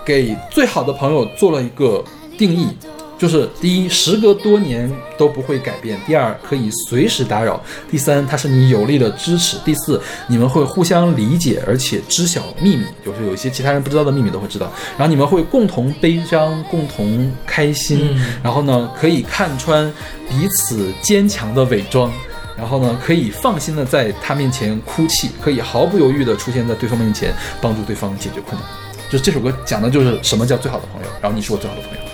[0.06, 2.04] 给最好的朋友做了一个
[2.38, 2.70] 定义，
[3.18, 7.60] 就是第一，时隔多年都不会改变；第二，可以随时打扰；
[7.90, 14.72] 第三，它是你有力的支持；第四，你们会互相理解，而且知晓秘密，就是有一些其他人不知道的秘密都会知道。
[14.98, 19.92] 然后你们会共同悲伤，共同开心，嗯然后呢，可以看穿
[20.30, 22.12] 彼此坚强的伪装。
[22.56, 28.68] 然后呢，可以放心的在他面前哭泣，可以毫不犹豫的出现在对方面前，帮助对方解决困难。
[29.12, 32.07] 就这首歌讲的就是什么叫最好的朋友，然后你是我最好的朋友。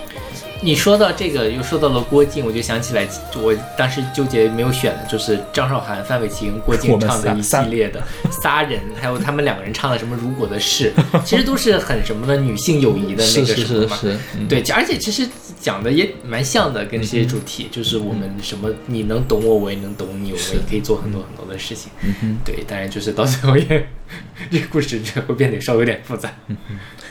[0.63, 3.05] 你说到这个，又说到了郭靖，我就想起来，
[3.35, 8.01] 我当时纠结没有选的就是张韶涵、范玮琪跟郭靖唱的一系列的
[8.31, 10.93] 仨人，还有他们两个人唱的什么《如果的事》，
[11.25, 13.97] 其实都是很什么的女性友谊的那个什么嘛。
[13.97, 14.47] 是是是，嗯。
[14.47, 15.27] 对，而且其实
[15.59, 21.91] 讲的也蛮像的，跟这些主题，就是我们什么你能懂我，我也能懂你，我们也可以做很多很多的事情。
[22.21, 23.87] 嗯，对，当然就是到最后也，
[24.50, 26.30] 这个故事就会变得稍微有点复杂，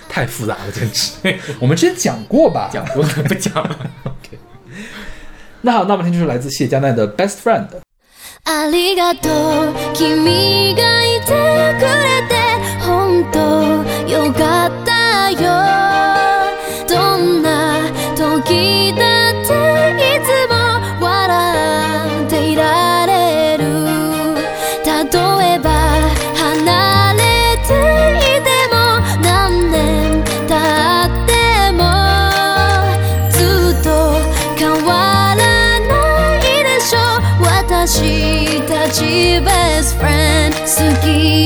[0.10, 1.12] 太复杂了，简直。
[1.60, 2.70] 我们之前讲过吧？
[2.72, 3.92] 讲过了不讲了。
[5.62, 7.68] 那好，那我们听就是来自谢佳奈的《Best Friend》。
[8.46, 11.34] ありがとう君がいて
[11.78, 12.36] くれて
[12.80, 14.71] 本当よかっ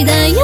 [0.04, 0.36] だよ。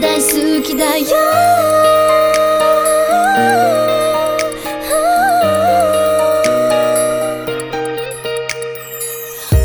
[0.00, 1.06] 大好きだよ。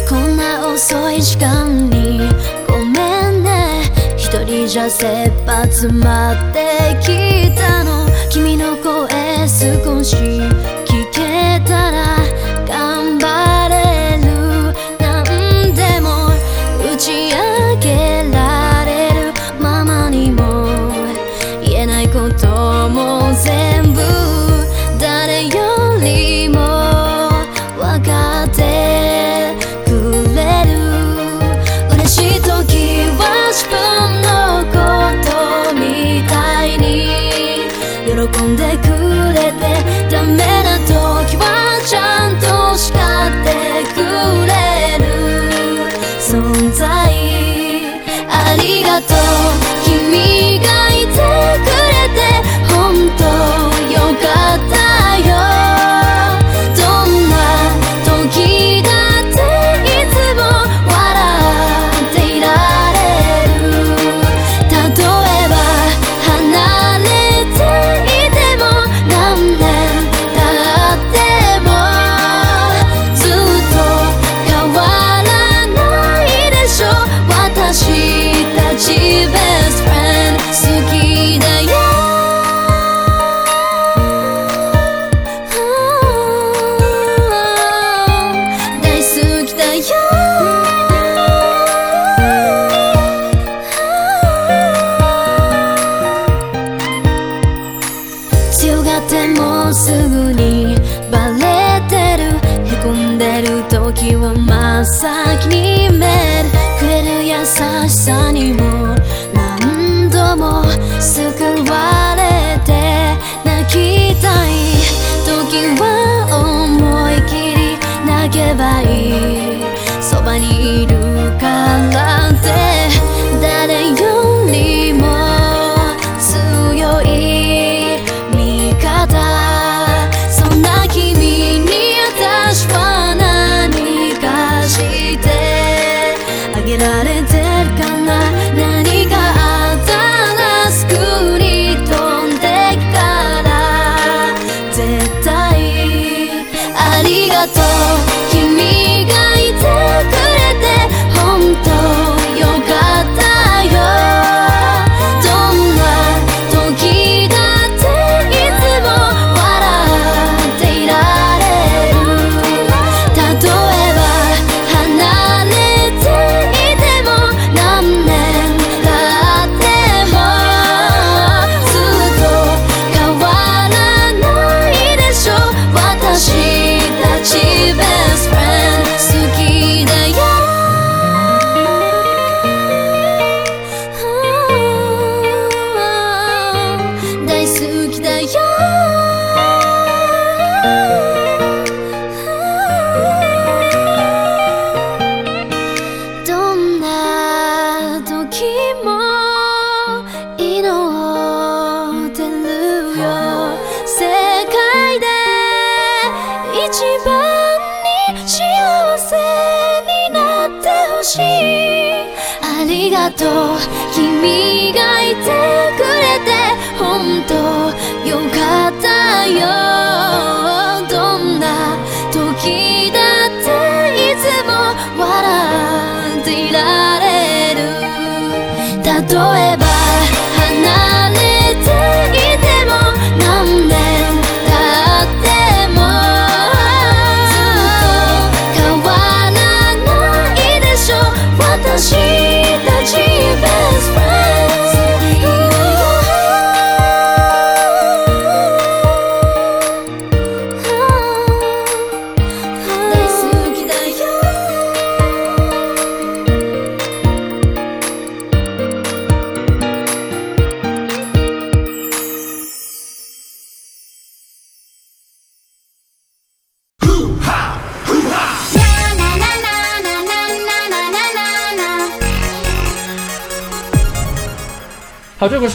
[0.09, 2.19] こんな遅い時間に
[2.67, 3.83] ごめんね。
[4.17, 6.52] 一人じゃ切羽詰まって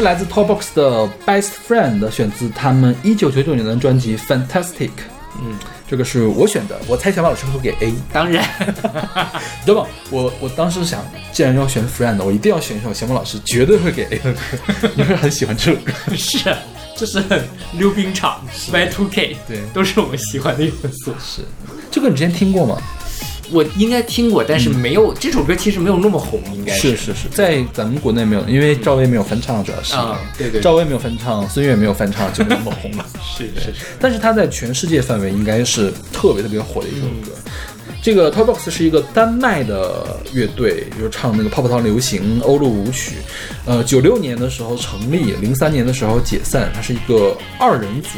[0.08, 4.88] 来自 Topbox 的 Best Friend，选自他们一九九九年的专辑 Fantastic。
[5.38, 5.54] 嗯，
[5.86, 7.92] 这个是我选的，我猜小马老师会给 A。
[8.10, 8.72] 当然，你
[9.66, 9.86] 知道吗？
[10.08, 15.92] 我我当时想，既然要选 Friend，我一定要选一首小马老师绝对会给 A 的歌， 你会很喜欢这首歌。
[16.16, 16.56] 是，
[16.96, 17.22] 这是
[17.74, 20.72] 溜冰场 Y2K，对都是我们喜欢的元
[21.04, 21.12] 素。
[21.20, 21.42] 是，
[21.90, 22.80] 这个你之前听过吗？
[23.50, 29.94] 我应该听过，但是没有、这首歌其实没有那么红，应该是是是，在咱们国内没有，因为赵薇没有翻唱，主要是。
[29.94, 33.06] 啊，对对，赵薇没有翻唱，孙悦没有翻唱，就那么红了。
[33.22, 37.32] 是是是，但是它在全世界范围应该是特别特别火的一首歌。
[38.00, 43.14] 这个 Topbox 是一个丹麦的乐队，就是唱那个泡泡糖流行、欧陆舞曲。
[43.66, 46.70] 呃，九六年的时候成立，零三年的时候解散。
[46.74, 48.10] 它是一个二人组。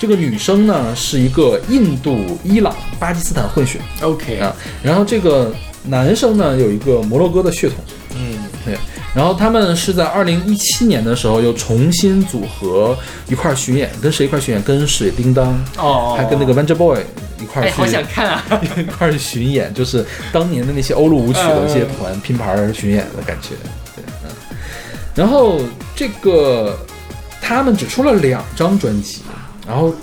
[0.00, 5.54] 这个女生呢是一个印度、伊朗、巴基斯坦混血 OK 啊，然后这个
[5.84, 7.76] 男生呢有一个摩洛哥的血统。
[8.16, 8.76] 嗯，对，
[9.14, 12.96] 然后他们是在二零一七年的时候又重新组合
[13.28, 14.62] 一块儿巡演，跟谁一块儿巡演？
[14.64, 17.00] 跟水叮当，哦，还跟那个 Venger Boy
[17.38, 18.42] 一块去、好想看啊！
[18.76, 23.50] 一块儿巡演，就是当年的那些欧陆舞曲的一些团拼盘儿巡演的感觉。
[23.94, 24.30] 对，嗯，
[25.14, 25.60] 然后
[25.94, 26.76] 这个
[27.40, 29.20] 他们只出了两张专辑，
[29.70, 29.94] 然后我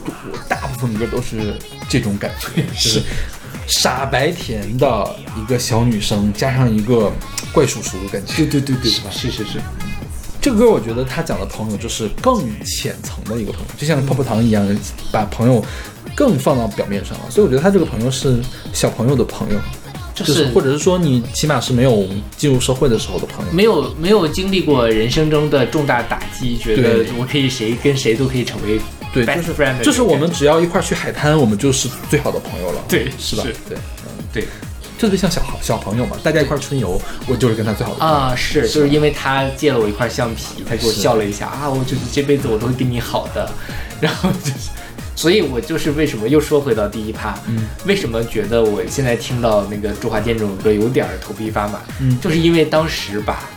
[0.48, 3.02] 大部分歌都是这种感觉， 是
[3.68, 7.12] 傻白甜的一个小女生，加上一个
[7.52, 8.34] 怪叔叔的感觉。
[8.38, 9.60] 对对对对，是吧是是是，
[10.42, 14.66] 这个歌我觉得他讲的朋友就是更浅层的一个朋友，就像泡泡糖一样，
[15.12, 15.62] 把朋友
[16.16, 17.26] 更放到表面上了。
[17.30, 18.40] 所以我觉得他这个朋友是
[18.72, 19.60] 小朋友的朋友，
[20.18, 23.52] 就就是或者是说你起码是没有进入社会的时候的朋友。
[23.52, 28.80] 没有没有经历过人生中的重大打击，觉得我可以谁跟谁都可以成为
[29.14, 33.44] 对，best 就是 friend 的就是我们只要一块去海滩，我们就是最好的朋友了，对是吧？
[33.44, 34.48] 是对，嗯，对
[35.00, 38.14] 特别像小好小朋友嘛，大家一块春游，我就是跟他最好的朋友。
[38.16, 43.52] 啊，是就是因为他借了我一块橡皮，他给我笑了一下啊，我就是这辈子我都会跟你好的，
[44.02, 44.70] 然后就是。
[45.18, 52.18] 所以我就是为什么又说回到第一趴，嗯，为什么觉得我现在听到那个周华健这首歌有点儿头皮发麻，嗯。
[52.22, 53.50] 就是因为当时吧，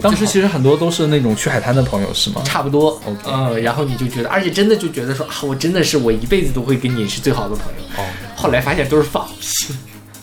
[0.00, 2.40] 当时其实很多都是那种去海滩的朋友，是吗？
[2.46, 8.02] 差不多嗯，然后你就觉得，而且真的就觉得说啊，我真的是我一辈子都会跟你是最好的朋友。
[8.02, 8.08] 哦。
[8.34, 9.74] 后来发现都是放屁，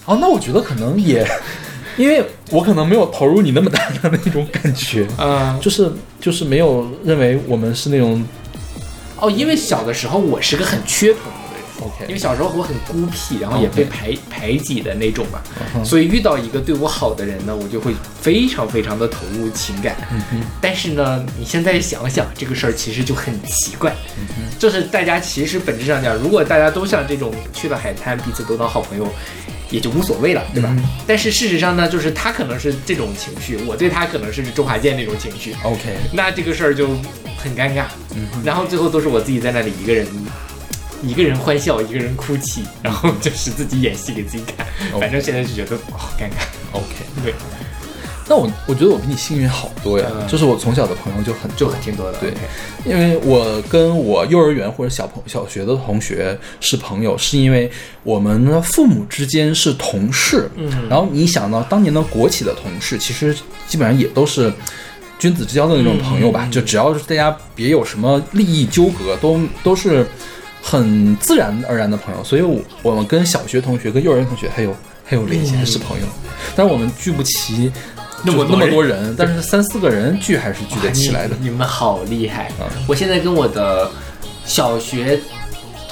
[0.05, 1.23] 哦，那我觉得可能也，
[1.97, 8.25] 因为我可能没有投入你那么大的那种感觉，嗯，就是就是没有认为我们是那种
[9.21, 11.59] 哦，因为小的时候我是个很缺朋友的人。
[11.79, 15.39] 因 OK，为小时候我很孤僻，然后也被排排挤的那种嘛，
[15.81, 19.95] 所以遇到一个对我好的人呢，我就会非常非常的投入情感。
[20.59, 29.07] 但是呢，你现在想想这个事儿，其实就很奇怪，嗯就是大家其实本质上讲，如果大家都像这种去了海滩，彼此都当好朋友，
[29.69, 30.69] 也就无所谓了，对吧？
[30.77, 36.87] 嗯但是事实上呢，就是他可能是这种情绪，我对他可能是周华健那种情绪，OK，那这个事儿就
[37.37, 37.85] 很尴尬。
[38.15, 40.07] 嗯然后最后都是我自己在那里一个人，
[41.01, 44.65] 一个人欢笑，一个人哭泣，然后就是自己演戏给自己看。
[44.93, 46.45] 哦反正现在就觉得哦尴尬。
[46.71, 46.85] OK，
[47.23, 47.33] 对，
[48.29, 52.19] 那我我觉得我比你幸运好多呀，嗯就是我从小的朋友就很就很挺多的。
[52.19, 52.31] 对
[52.85, 57.69] 因为我跟我幼儿园或者小朋小学的同学是朋友，是因为
[58.03, 60.47] 我们的父母之间是同事。
[60.57, 63.35] 嗯然后你想到当年的国企的同事，其实
[63.67, 64.53] 基本上也都是
[65.17, 70.05] 君子之交的那种朋友吧，嗯就只要是大家别有什么利益纠葛，都都是
[70.61, 72.23] 很自然而然的朋友。
[72.23, 76.05] 所以我，我们跟小学同学、跟幼儿园同学还有还有联系，还是朋友。
[76.55, 77.71] 但是我们聚不齐
[78.23, 81.35] 那么那么多人，但是三四个人聚还是聚得起来的。
[81.41, 82.51] 你你们好厉害！
[82.59, 83.89] 嗯我现在跟我的
[84.45, 85.19] 小学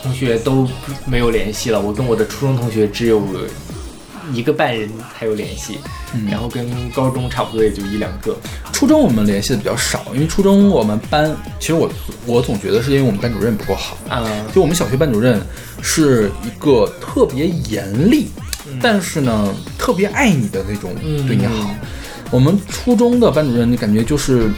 [0.02, 0.68] 同学都
[1.06, 3.22] 没有联系了，我跟我的初中同学只有
[4.34, 5.80] 一个半人还有联系，
[6.14, 8.36] 嗯然后跟高中差不多也就一两个。
[8.74, 11.90] 初中我们联系的比较少，因为初中我们班，其实我
[12.26, 13.98] 我总觉得是因为我们班主任不够好。
[14.10, 15.42] 啊、就我们小学班主任
[15.82, 18.28] 是一个特别严厉，
[18.82, 21.70] 但是呢特别爱你的那种嗯对你好。
[22.30, 24.50] 我们初中的班主任，你感觉就是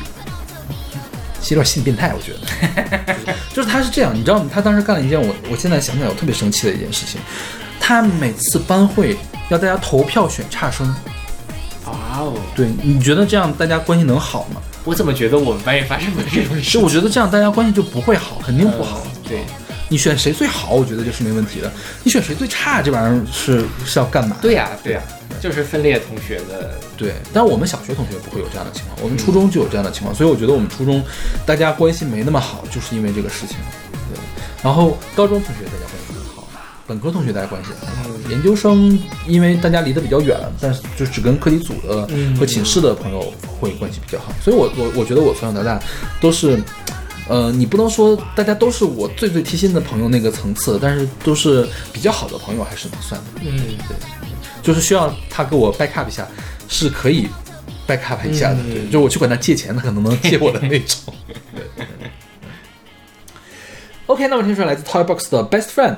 [1.50, 3.16] 有点心理变态，我觉得，
[3.54, 4.50] 就是他是这样，你知道吗？
[4.54, 7.20] 他当时干了一件我我现在想起来我特别生气的一件事情，
[7.80, 9.18] 他每次班会
[9.50, 10.88] 要大家投票选差生，
[11.86, 12.34] 哇哦！
[12.56, 14.62] 对，你觉得这样大家关系能好吗？
[14.86, 16.64] 我怎么觉得我们班也发生过这种事？
[16.64, 19.02] 是我觉得这样大家关系就不会好，肯定不好。
[19.06, 19.44] 嗯对，
[19.90, 21.72] 你选谁最好，我觉得这是没问题的。
[22.04, 24.38] 你选谁最差，这玩意儿是是要干嘛？
[24.40, 25.02] 对呀、对呀、
[25.42, 26.80] 就是分裂同学的。
[26.96, 31.04] 对，但是我们小学同学不会有这样的情况，我们初中就有这样的情况，所以我觉得我们初中
[31.46, 33.58] 大家关系没那么好，就是因为这个事情。
[34.14, 34.20] 对，
[34.62, 36.48] 然后高中同学大家关系很好，
[36.86, 45.82] 本科同学大家关系很好，研究生因为大家离得比较远，但是就只跟课题组的嗯和寝室的朋友会关系比较好，所以我我我觉得我从小到大
[46.22, 46.62] 都是。
[47.30, 53.28] 呃，你不能说大家都是我最最贴心的朋友那个层次，但是都是比较好的朋友，还是能算的。
[53.42, 53.96] 嗯，对，
[54.64, 56.28] 就是需要他给我 back up 一下，
[56.68, 57.28] 是可以
[57.88, 58.56] back up 一下的。
[58.56, 61.14] 嗯对，就我去管他借钱，他可能能借我的那种。
[64.08, 65.98] OK，那我听出来来自 Toy Box 的 Best Friend。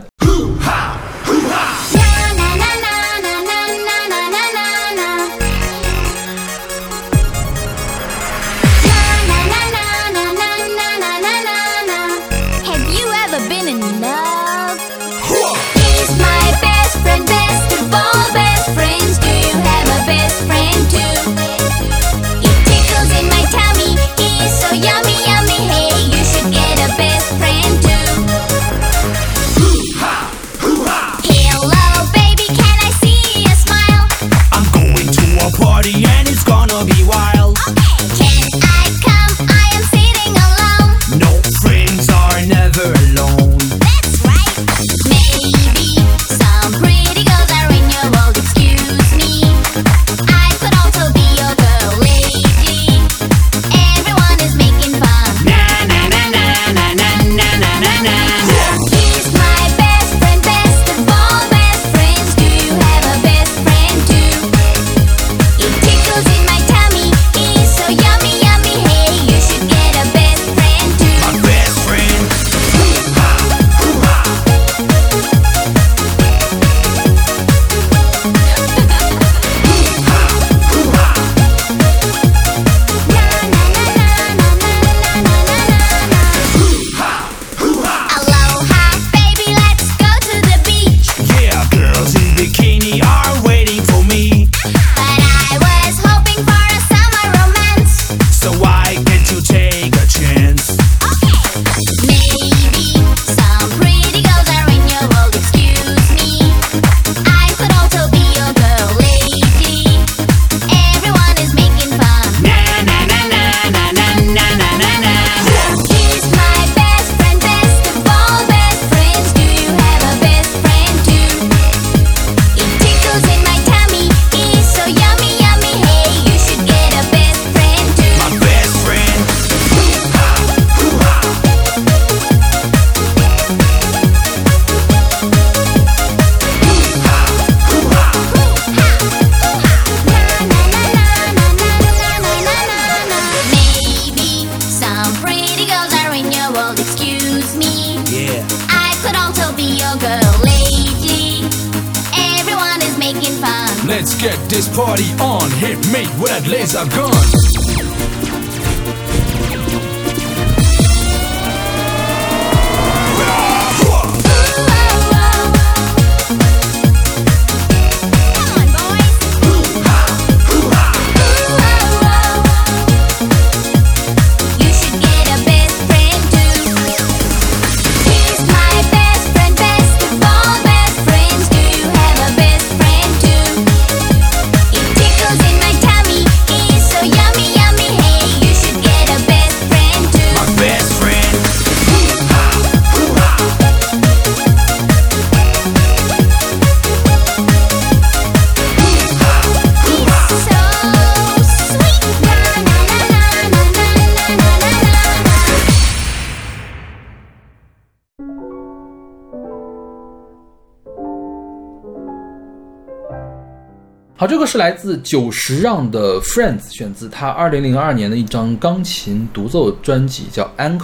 [214.72, 220.80] 来自久石让的《Friends》，选自他二零零二年的一张钢琴独奏专辑，叫《Ankle》。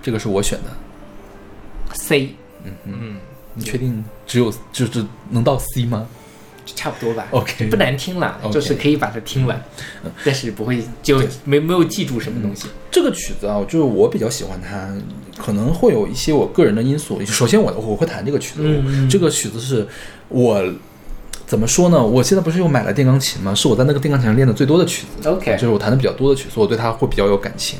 [0.00, 0.70] 这个是我选的
[1.94, 3.16] ，C，嗯嗯
[3.54, 6.06] 你确定只有就是能到 C 吗？
[6.76, 7.26] 差不多吧。
[7.32, 9.60] OK 不难听了就是可以把它听完，
[10.24, 12.68] 但是不会就没没有记住什么东西。
[12.88, 14.94] 这个曲子啊，就是我比较喜欢它，
[15.36, 17.20] 可能会有一些我个人的因素。
[17.24, 19.86] 首先我，我会弹这个曲子，嗯嗯这个曲子是
[20.28, 20.62] 我
[21.46, 22.04] 怎么说呢？
[22.04, 23.54] 我现在不是又买了电钢琴吗？
[23.54, 25.28] 是我在那个电钢琴上练的最多的曲子。
[25.28, 27.78] OK 就是我弹的比较多的曲子，我对它会比较有感情。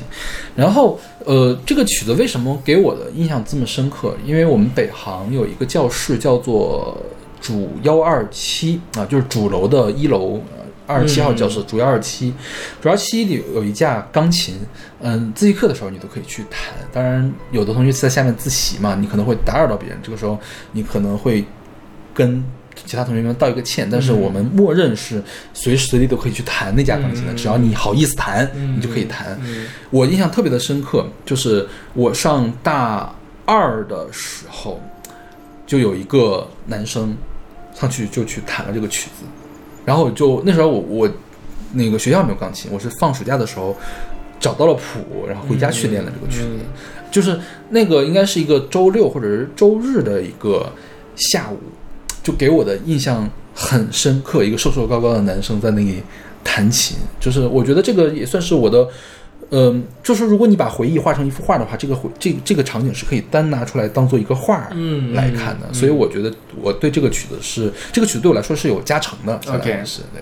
[0.55, 4.15] 然后，呃，这个曲子为什么给我的印象这么深刻？
[4.25, 6.97] 因为我们北航有一个教室叫做
[7.41, 10.41] 主幺二七啊，就是主楼的一楼。
[10.89, 12.33] 二十七号教室，主幺二七，
[12.81, 14.55] 主要七里有一架钢琴，
[15.01, 16.73] 嗯，自习课的时候你都可以去弹。
[16.93, 20.39] 当然，有的同学在下面自习嘛，你可能会打扰到别人，这个时候
[20.71, 21.43] 你可能会
[22.13, 22.41] 跟
[22.85, 25.21] 其他同学们道一个歉，但是我们默认是
[25.53, 29.39] 随时随地都可以去弹那架钢琴的，只要你好意思弹，你就可以弹。
[29.89, 33.13] 我印象特别的深刻，就是我上大
[33.45, 34.81] 二的时候，
[35.65, 37.15] 就有一个男生
[37.73, 39.25] 上去就去弹了这个曲子，
[39.85, 41.09] 然后就那时候我我
[41.73, 43.75] 那个学校没有钢琴，我是放暑假的时候
[44.39, 46.47] 找到了谱，然后回家去练了这个曲子。
[47.09, 47.39] 就是
[47.69, 50.71] 那个应该是一个周六或者是周日的一个
[51.15, 51.57] 下午，
[52.27, 54.43] 就给我的印象很深刻。
[54.43, 56.03] 一个瘦瘦高高的男生在那里
[56.43, 58.85] 弹琴，就是我觉得这个也算是我的，
[59.51, 65.73] 嗯、就是如果你把回忆画成一幅画的话，这个回这这个场景是可以单拿出来当做一个画嗯来看的。
[65.73, 66.29] 所以我觉得
[66.61, 69.39] 我对这个曲子是这个曲子对我来说是有加成的。
[69.47, 70.21] OK 是对。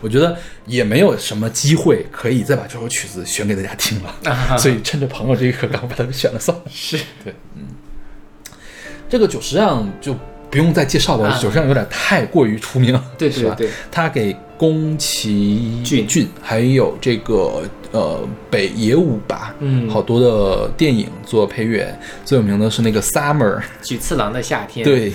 [0.00, 6.64] 我觉得也没有什么机会可以再把这首曲子选给大家听了，所以趁着朋友这一刻，赶快把它选了算了。
[6.68, 7.62] 是对，嗯，
[9.08, 10.16] 这个久石让就
[10.56, 13.54] 不用再介绍了，啊久石让有点太过于出名了，是吧？
[13.56, 17.62] 对对对，他给宫崎骏骏还有这个
[17.92, 25.12] 呃北野武吧，嗯好多的电影做配乐，最有名的是那个 Summer， 举次郎的夏天。，对。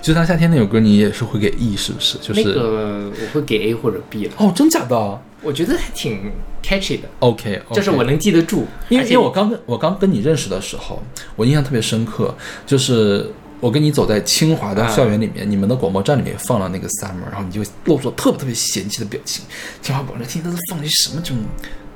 [0.00, 2.16] 就是他夏天那首歌，你也是会给 E 是不是？
[2.16, 6.32] 就是、那个我会给 A 或者 B 了，哦，真假的我觉得还挺
[6.64, 11.02] catchy 的，？OK，, 就是我能记得住，因为因为我刚跟我刚跟你认识的时候，
[11.36, 12.34] 我印象特别深刻，
[12.64, 13.30] 就是
[13.60, 19.44] 我跟你走在清华的啊校园里面，你们的广播站里面放了那个 Summer，然后你就露出特别特别嫌弃的表情。
[19.80, 21.44] 清华广播站听都是放些什么这种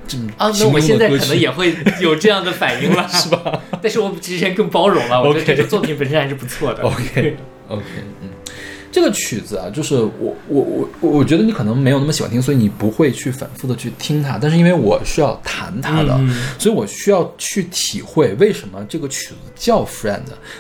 [0.09, 3.63] 这种啊，那我现在可能也会有这样的反应了，是吧？
[3.83, 6.83] 但是我比之前更包容了，我觉得 OK 这个作品本身还是不错的。
[6.83, 7.37] OK
[7.69, 7.85] OK，
[8.23, 8.31] 嗯，
[8.93, 14.39] 这个曲子啊，就是我我我我我觉得你可能没有那么喜欢听，所以你不会去反复的去听它。
[14.41, 20.17] 但是因为我是要弹它的，嗯所以我需要去体会为什么这个曲子叫《Friend》，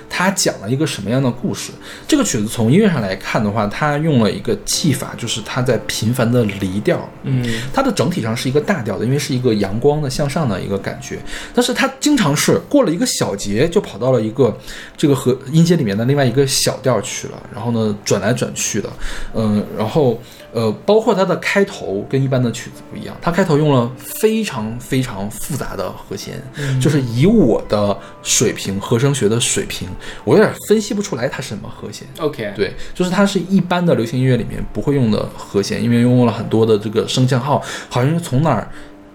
[0.08, 1.72] 它讲了一个什么样的故事。
[2.06, 11.18] 这个曲子从音乐上来看的话，它用了一个技法，就是它在频繁的离调，嗯，它的整体上是一个大调的，因为是一个阳光的向上的一个感觉，
[11.54, 14.56] 但是它经常是过了一个小节就跑到了一个
[14.96, 18.88] 这个和音阶里面的另外一个小调去了，然后呢转来转去的，
[19.34, 20.20] 嗯，然后
[20.52, 26.42] 呃，包括它的开头跟一般的曲子不一样，它开头用了非常非常复杂的和弦，
[26.80, 29.88] 就是以我的水平和声学的水平，
[30.24, 38.68] 我有点分析不出来它是什么和弦，OK，对，就是它是一般的流行音乐里面不会用的和弦，因为用了很多的这个升降号，好像是从哪儿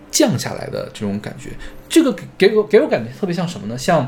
[0.10, 1.50] 降下来的这种感觉。
[1.90, 3.78] 这个给给我给我感觉特别像什么呢？
[3.78, 4.08] 像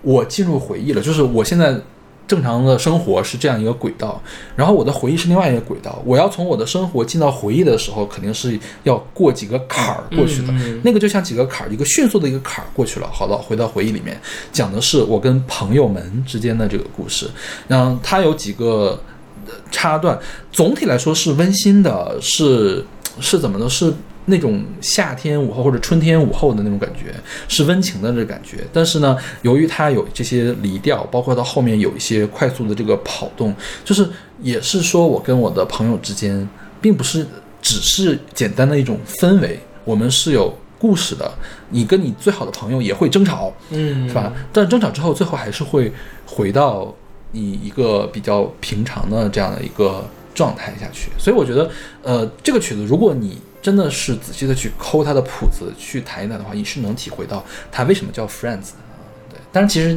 [0.00, 1.78] 我进入回忆了，就是我现在。
[2.26, 4.20] 正常的生活是这样一个轨道，
[4.56, 6.00] 然后我的回忆是另外一个轨道。
[6.04, 10.54] 我要从我的生活进到回忆的时候，肯定是要过几个坎儿过去的。
[10.82, 13.08] 那个就像几个坎儿，一个迅速的一个坎儿过去了。
[13.12, 14.18] 好了，回到回忆里面，
[14.50, 17.28] 讲的是我跟朋友们之间的这个故事。
[17.68, 18.98] 然后它有几个
[19.46, 20.18] 呃插段，
[20.50, 22.84] 总体来说是温馨的，是
[23.20, 23.68] 是怎么呢？
[23.68, 23.92] 是
[24.26, 27.14] 那种夏天午后或者春天午后的那种感觉，
[27.48, 28.58] 是温情的这感觉。
[28.72, 33.54] 但是呢，由于它有这些离调，包括到后面有一些快速的这个跑动，
[33.84, 34.08] 就是
[34.40, 36.48] 也是说我跟我的朋友之间，
[36.80, 37.26] 并不是
[37.60, 41.32] 只是简单的一种氛围，我们是有故事的。
[41.70, 44.32] 你跟你最好的朋友也会争吵，嗯，是吧？
[44.52, 45.92] 但争吵之后，最后还是会
[46.26, 46.94] 回到
[47.32, 50.04] 你一个比较平常的这样的一个
[50.34, 51.10] 状态下去。
[51.18, 51.70] 所以我觉得，
[52.02, 58.82] 呃，这个曲子，如果你真的是仔细的去抠他的谱子，去弹一弹的话，你是能体会到他为什么叫 Friends 啊。
[59.30, 59.96] 对，但是其实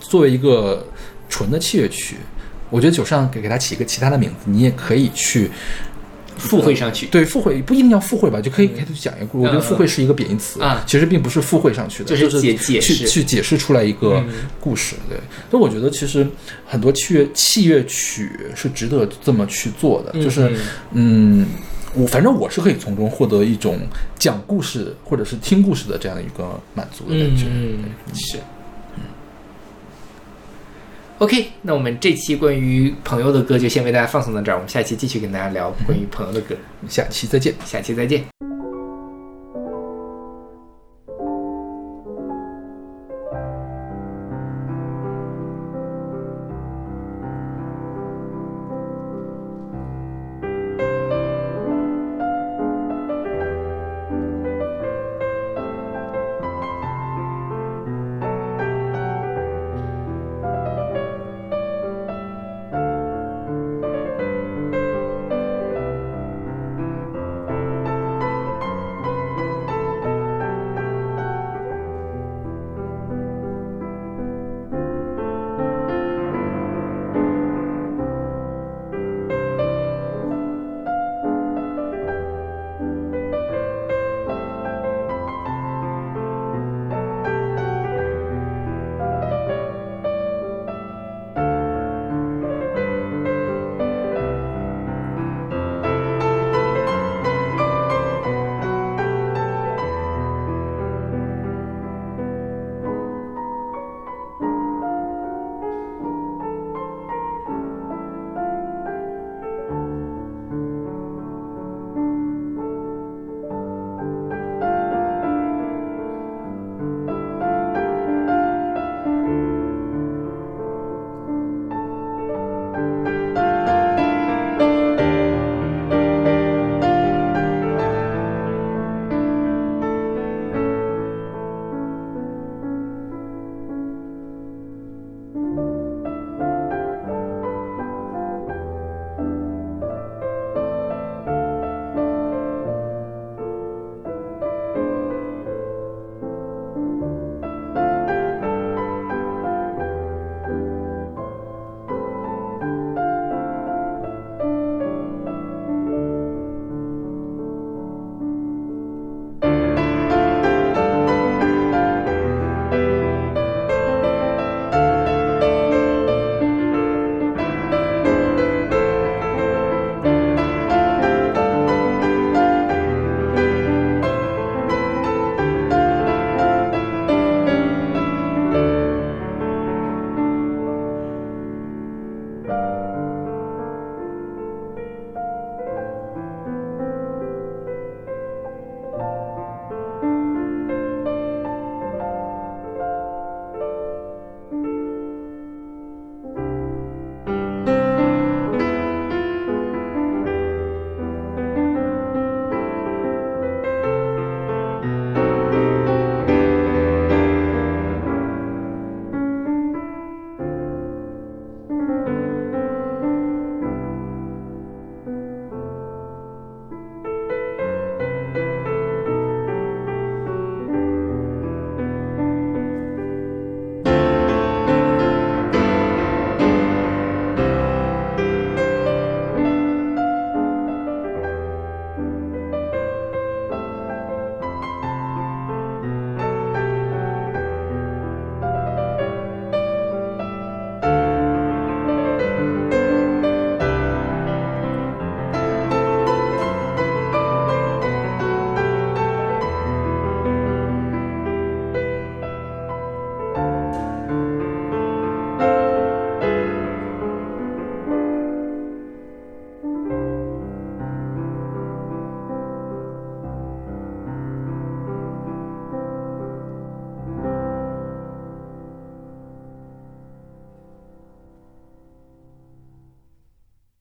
[0.00, 0.84] 作为一个
[1.28, 2.16] 纯的器乐曲，
[2.70, 5.50] 我觉得九上给给它起一个其他的名字，你也可以去。
[6.36, 9.46] 附会上去，对，附会不一定要附会吧，就可以给他讲一个故事。
[9.46, 14.96] 我觉得附会是一个贬义词啊其实并不是附会上去的，就是是解解释去去解释出来一个嗯故事。
[15.08, 15.16] 对，
[15.48, 16.26] 所以我觉得其实
[16.66, 20.52] 很多器乐器乐曲是值得这么去做的，就是
[20.90, 21.46] 嗯。
[21.94, 23.78] 我反正我是可以从中获得一种
[24.18, 27.46] 讲故事或者是听故事的这样一个满足的感觉。
[27.48, 27.84] 嗯，
[28.14, 28.38] 是。
[31.18, 36.56] OK，那我们这期关于朋友的歌就先为大家放送到这儿，我们下期继续跟大家聊关于朋友的歌，
[36.88, 37.54] 下期再见。
[37.64, 38.53] 下期再见。